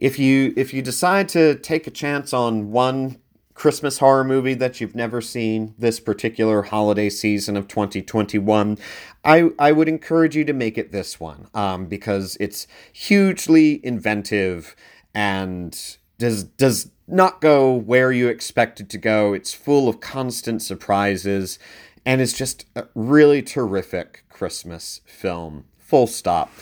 if 0.00 0.18
you 0.18 0.54
if 0.56 0.74
you 0.74 0.82
decide 0.82 1.28
to 1.30 1.54
take 1.56 1.86
a 1.86 1.90
chance 1.90 2.32
on 2.32 2.72
one 2.72 3.18
Christmas 3.58 3.98
horror 3.98 4.22
movie 4.22 4.54
that 4.54 4.80
you've 4.80 4.94
never 4.94 5.20
seen 5.20 5.74
this 5.76 5.98
particular 5.98 6.62
holiday 6.62 7.10
season 7.10 7.56
of 7.56 7.66
2021, 7.66 8.78
I, 9.24 9.50
I 9.58 9.72
would 9.72 9.88
encourage 9.88 10.36
you 10.36 10.44
to 10.44 10.52
make 10.52 10.78
it 10.78 10.92
this 10.92 11.18
one 11.18 11.48
um, 11.54 11.86
because 11.86 12.36
it's 12.38 12.68
hugely 12.92 13.84
inventive 13.84 14.76
and 15.12 15.96
does 16.18 16.44
does 16.44 16.92
not 17.08 17.40
go 17.40 17.74
where 17.74 18.12
you 18.12 18.28
expect 18.28 18.78
it 18.78 18.88
to 18.90 18.98
go. 18.98 19.32
It's 19.32 19.52
full 19.52 19.88
of 19.88 19.98
constant 19.98 20.62
surprises 20.62 21.58
and 22.06 22.20
it's 22.20 22.34
just 22.34 22.64
a 22.76 22.86
really 22.94 23.42
terrific 23.42 24.24
Christmas 24.28 25.00
film. 25.04 25.64
Full 25.78 26.06
stop. 26.06 26.52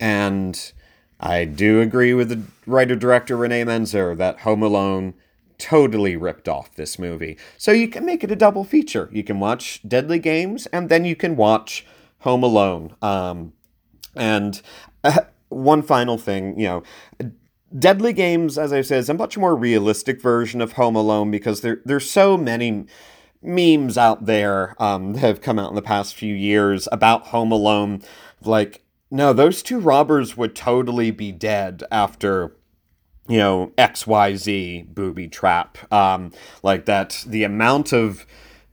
And 0.00 0.72
I 1.20 1.44
do 1.44 1.82
agree 1.82 2.14
with 2.14 2.30
the 2.30 2.40
writer 2.64 2.96
director 2.96 3.36
René 3.36 3.66
Manzor 3.66 4.16
that 4.16 4.40
Home 4.40 4.62
Alone 4.62 5.12
totally 5.58 6.16
ripped 6.16 6.48
off 6.48 6.74
this 6.74 6.98
movie. 6.98 7.36
So 7.56 7.72
you 7.72 7.88
can 7.88 8.04
make 8.04 8.22
it 8.24 8.30
a 8.30 8.36
double 8.36 8.64
feature. 8.64 9.08
You 9.12 9.24
can 9.24 9.40
watch 9.40 9.80
Deadly 9.86 10.18
Games 10.18 10.66
and 10.66 10.88
then 10.88 11.04
you 11.04 11.16
can 11.16 11.36
watch 11.36 11.86
Home 12.20 12.42
Alone. 12.42 12.94
Um, 13.02 13.52
and 14.14 14.60
uh, 15.04 15.20
one 15.48 15.82
final 15.82 16.18
thing, 16.18 16.58
you 16.58 16.66
know, 16.66 16.82
Deadly 17.76 18.12
Games, 18.12 18.58
as 18.58 18.72
I 18.72 18.80
said, 18.82 18.98
is 18.98 19.08
a 19.08 19.14
much 19.14 19.36
more 19.36 19.56
realistic 19.56 20.20
version 20.22 20.60
of 20.60 20.72
Home 20.72 20.96
Alone 20.96 21.30
because 21.30 21.60
there 21.60 21.80
there's 21.84 22.08
so 22.08 22.36
many 22.36 22.86
memes 23.42 23.98
out 23.98 24.26
there 24.26 24.80
um, 24.82 25.12
that 25.12 25.20
have 25.20 25.40
come 25.40 25.58
out 25.58 25.70
in 25.70 25.74
the 25.76 25.82
past 25.82 26.14
few 26.14 26.34
years 26.34 26.88
about 26.90 27.28
Home 27.28 27.52
Alone. 27.52 28.02
Like, 28.40 28.84
no, 29.10 29.32
those 29.32 29.62
two 29.62 29.78
robbers 29.78 30.36
would 30.36 30.54
totally 30.54 31.10
be 31.10 31.32
dead 31.32 31.82
after 31.90 32.55
you 33.28 33.38
know, 33.38 33.72
XYZ 33.78 34.94
booby 34.94 35.28
trap. 35.28 35.78
Um, 35.92 36.32
like 36.62 36.84
that, 36.86 37.24
the 37.26 37.44
amount 37.44 37.92
of 37.92 38.26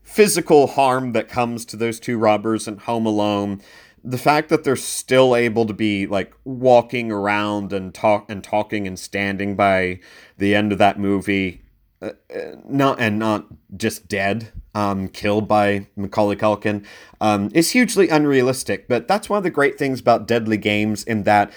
physical 0.04 0.68
harm 0.68 1.14
that 1.14 1.28
comes 1.28 1.66
to 1.66 1.78
those 1.78 2.00
two 2.00 2.18
robbers 2.18 2.68
in 2.68 2.78
Home 2.78 3.06
Alone 3.06 3.62
the 4.04 4.18
fact 4.18 4.50
that 4.50 4.64
they're 4.64 4.76
still 4.76 5.36
able 5.36 5.66
to 5.66 5.74
be 5.74 6.06
like 6.06 6.34
walking 6.44 7.12
around 7.12 7.72
and 7.72 7.94
talk 7.94 8.30
and 8.30 8.44
talking 8.44 8.86
and 8.86 9.00
standing 9.00 9.56
by 9.56 10.00
the 10.38 10.54
end 10.54 10.72
of 10.72 10.78
that 10.78 11.00
movie 11.00 11.62
uh, 12.02 12.10
uh, 12.36 12.56
not 12.66 13.00
and 13.00 13.18
not 13.18 13.48
just 13.78 14.08
dead 14.08 14.52
um, 14.76 15.08
killed 15.08 15.48
by 15.48 15.88
Macaulay 15.96 16.36
Culkin 16.36 16.86
um, 17.22 17.50
is 17.54 17.72
hugely 17.72 18.10
unrealistic 18.10 18.88
but 18.90 19.08
that's 19.08 19.30
one 19.30 19.38
of 19.38 19.44
the 19.44 19.50
great 19.50 19.80
things 19.80 20.02
about 20.02 20.28
Deadly 20.28 20.58
Games 20.58 21.04
in 21.04 21.24
that 21.24 21.52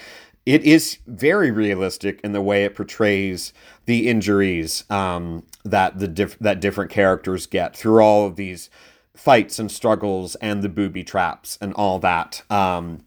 it 0.47 0.63
is 0.63 0.99
very 1.05 1.51
realistic 1.51 2.21
in 2.23 2.31
the 2.31 2.41
way 2.41 2.63
it 2.63 2.73
portrays 2.73 3.51
the 3.85 4.07
injuries 4.07 4.89
um, 4.89 5.43
that 5.65 5.99
the 5.99 6.07
diff- 6.07 6.39
that 6.39 6.61
different 6.61 6.89
characters 6.89 7.45
get 7.45 7.75
through 7.75 8.01
all 8.01 8.25
of 8.25 8.37
these 8.37 8.69
fights 9.13 9.59
and 9.59 9.69
struggles 9.69 10.35
and 10.35 10.63
the 10.63 10.69
booby 10.69 11.03
traps 11.03 11.57
and 11.59 11.73
all 11.73 11.99
that. 11.99 12.43
Um, 12.49 13.03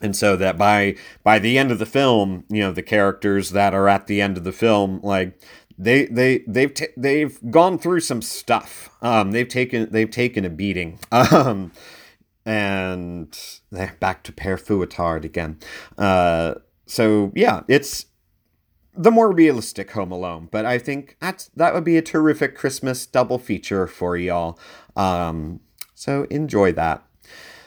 and 0.00 0.16
so 0.16 0.34
that 0.36 0.56
by 0.56 0.96
by 1.22 1.38
the 1.38 1.58
end 1.58 1.70
of 1.70 1.78
the 1.78 1.84
film, 1.84 2.44
you 2.48 2.60
know, 2.60 2.72
the 2.72 2.82
characters 2.82 3.50
that 3.50 3.74
are 3.74 3.86
at 3.86 4.06
the 4.06 4.22
end 4.22 4.38
of 4.38 4.44
the 4.44 4.52
film, 4.52 5.00
like 5.02 5.38
they 5.76 6.06
they 6.06 6.38
they've 6.48 6.72
t- 6.72 6.86
they've 6.96 7.38
gone 7.50 7.78
through 7.78 8.00
some 8.00 8.22
stuff. 8.22 8.88
Um, 9.02 9.32
they've 9.32 9.46
taken 9.46 9.88
they've 9.90 10.10
taken 10.10 10.46
a 10.46 10.50
beating. 10.50 11.00
Um, 11.12 11.72
and 12.46 13.38
back 14.00 14.22
to 14.22 14.32
Père 14.32 14.58
Fouettard 14.58 15.22
again. 15.22 15.58
Uh, 15.98 16.54
so 16.88 17.32
yeah, 17.34 17.62
it's 17.68 18.06
the 18.96 19.12
more 19.12 19.30
realistic 19.30 19.92
Home 19.92 20.10
Alone, 20.10 20.48
but 20.50 20.66
I 20.66 20.78
think 20.78 21.16
that's 21.20 21.50
that 21.54 21.72
would 21.72 21.84
be 21.84 21.96
a 21.96 22.02
terrific 22.02 22.56
Christmas 22.56 23.06
double 23.06 23.38
feature 23.38 23.86
for 23.86 24.16
y'all. 24.16 24.58
Um, 24.96 25.60
so 25.94 26.24
enjoy 26.30 26.72
that. 26.72 27.04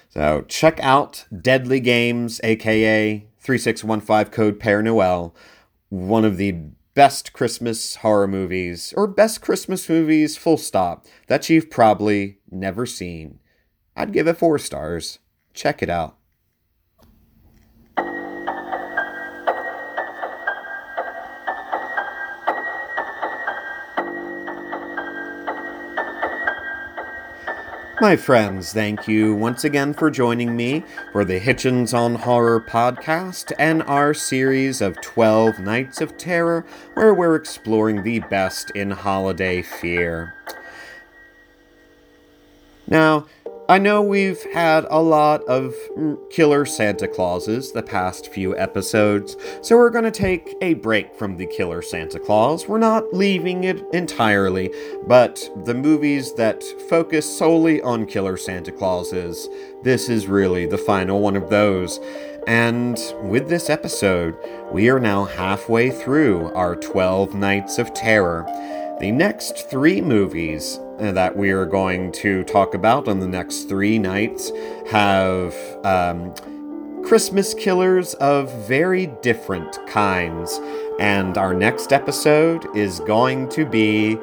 So 0.10 0.44
check 0.50 0.80
out 0.82 1.26
Deadly 1.42 1.80
Games, 1.80 2.42
aka 2.44 3.26
3615 3.40 4.32
Code 4.34 4.60
Père 4.60 4.84
Noël, 4.84 5.34
one 5.90 6.26
of 6.26 6.36
the 6.36 6.52
best 6.94 7.32
Christmas 7.32 7.96
horror 7.98 8.28
movies, 8.28 8.94
or 8.98 9.08
best 9.08 9.42
Christmas 9.42 9.88
movies, 9.88 10.36
full 10.36 10.58
stop, 10.58 11.06
that 11.28 11.50
you've 11.50 11.70
probably 11.70 12.40
never 12.52 12.86
seen. 12.86 13.40
I'd 13.96 14.12
give 14.12 14.28
it 14.28 14.38
four 14.38 14.60
stars. 14.60 15.20
Check 15.54 15.82
it 15.82 15.90
out. 15.90 16.18
My 28.02 28.16
friends, 28.16 28.74
thank 28.74 29.08
you 29.08 29.36
once 29.36 29.64
again 29.64 29.94
for 29.94 30.10
joining 30.10 30.56
me 30.56 30.84
for 31.12 31.24
the 31.24 31.40
Hitchens 31.40 31.94
on 31.94 32.16
Horror 32.16 32.60
podcast 32.60 33.52
and 33.60 33.84
our 33.84 34.16
series 34.16 34.82
of 34.82 35.00
12 35.02 35.60
Nights 35.60 36.02
of 36.02 36.18
Terror, 36.18 36.66
where 36.96 37.14
we're 37.14 37.36
exploring 37.36 38.02
the 38.02 38.18
best 38.22 38.72
in 38.72 38.90
holiday 38.90 39.62
fear. 39.62 40.34
Now, 42.88 43.28
I 43.72 43.78
know 43.78 44.02
we've 44.02 44.44
had 44.52 44.86
a 44.90 45.02
lot 45.02 45.46
of 45.46 45.74
killer 46.30 46.66
Santa 46.66 47.08
Clauses 47.08 47.72
the 47.72 47.82
past 47.82 48.28
few 48.28 48.54
episodes, 48.58 49.38
so 49.62 49.78
we're 49.78 49.90
going 49.90 50.04
to 50.04 50.12
take 50.12 50.58
a 50.60 50.74
break 50.74 51.16
from 51.16 51.38
the 51.38 51.46
killer 51.46 51.82
Santa 51.82 52.20
Claus. 52.20 52.68
We're 52.68 52.80
not 52.80 53.14
leaving 53.14 53.64
it 53.64 53.82
entirely, 53.94 54.74
but 55.08 55.50
the 55.64 55.74
movies 55.74 56.34
that 56.34 56.62
focus 56.90 57.26
solely 57.38 57.82
on 57.82 58.08
killer 58.08 58.36
Santa 58.36 58.74
Clauses, 58.74 59.48
this 59.84 60.10
is 60.10 60.28
really 60.28 60.66
the 60.66 60.78
final 60.78 61.22
one 61.22 61.38
of 61.38 61.50
those. 61.50 61.98
And 62.48 63.00
with 63.24 63.48
this 63.48 63.70
episode, 63.70 64.38
we 64.74 64.90
are 64.90 65.00
now 65.00 65.24
halfway 65.24 65.92
through 65.92 66.52
our 66.56 66.76
12 66.76 67.36
Nights 67.36 67.80
of 67.80 67.94
Terror. 67.94 68.46
The 69.02 69.12
next 69.12 69.68
three 69.68 70.00
movies 70.00 70.80
that 71.00 71.36
we 71.36 71.50
are 71.50 71.66
going 71.66 72.12
to 72.12 72.44
talk 72.44 72.76
about 72.76 73.08
on 73.08 73.20
the 73.20 73.28
next 73.28 73.64
three 73.64 73.98
nights 73.98 74.52
have 74.92 75.56
um, 75.84 76.36
Christmas 77.04 77.56
killers 77.56 78.14
of 78.14 78.54
very 78.68 79.08
different 79.24 79.80
kinds. 79.88 80.60
And 81.00 81.36
our 81.36 81.52
next 81.52 81.92
episode 81.92 82.68
is 82.78 83.00
going 83.00 83.50
to 83.50 83.66
be 83.66 84.20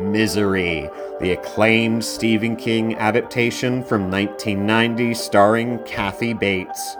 Misery, 0.00 0.88
the 1.20 1.32
acclaimed 1.32 2.02
Stephen 2.02 2.56
King 2.56 2.94
adaptation 2.94 3.84
from 3.84 4.10
1990 4.10 5.12
starring 5.12 5.80
Kathy 5.80 6.32
Bates. 6.32 6.96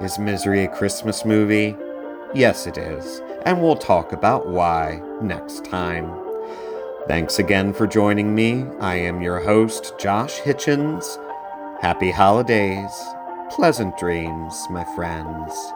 Is 0.00 0.16
Misery 0.20 0.62
a 0.62 0.68
Christmas 0.68 1.24
movie? 1.24 1.76
Yes, 2.36 2.68
it 2.68 2.78
is. 2.78 3.20
And 3.44 3.60
we'll 3.60 3.74
talk 3.74 4.12
about 4.12 4.48
why 4.48 5.02
next 5.20 5.64
time. 5.64 6.27
Thanks 7.08 7.38
again 7.38 7.72
for 7.72 7.86
joining 7.86 8.34
me. 8.34 8.66
I 8.80 8.96
am 8.96 9.22
your 9.22 9.40
host, 9.40 9.94
Josh 9.98 10.40
Hitchens. 10.40 11.16
Happy 11.80 12.10
holidays. 12.10 12.92
Pleasant 13.50 13.96
dreams, 13.96 14.66
my 14.68 14.84
friends. 14.94 15.72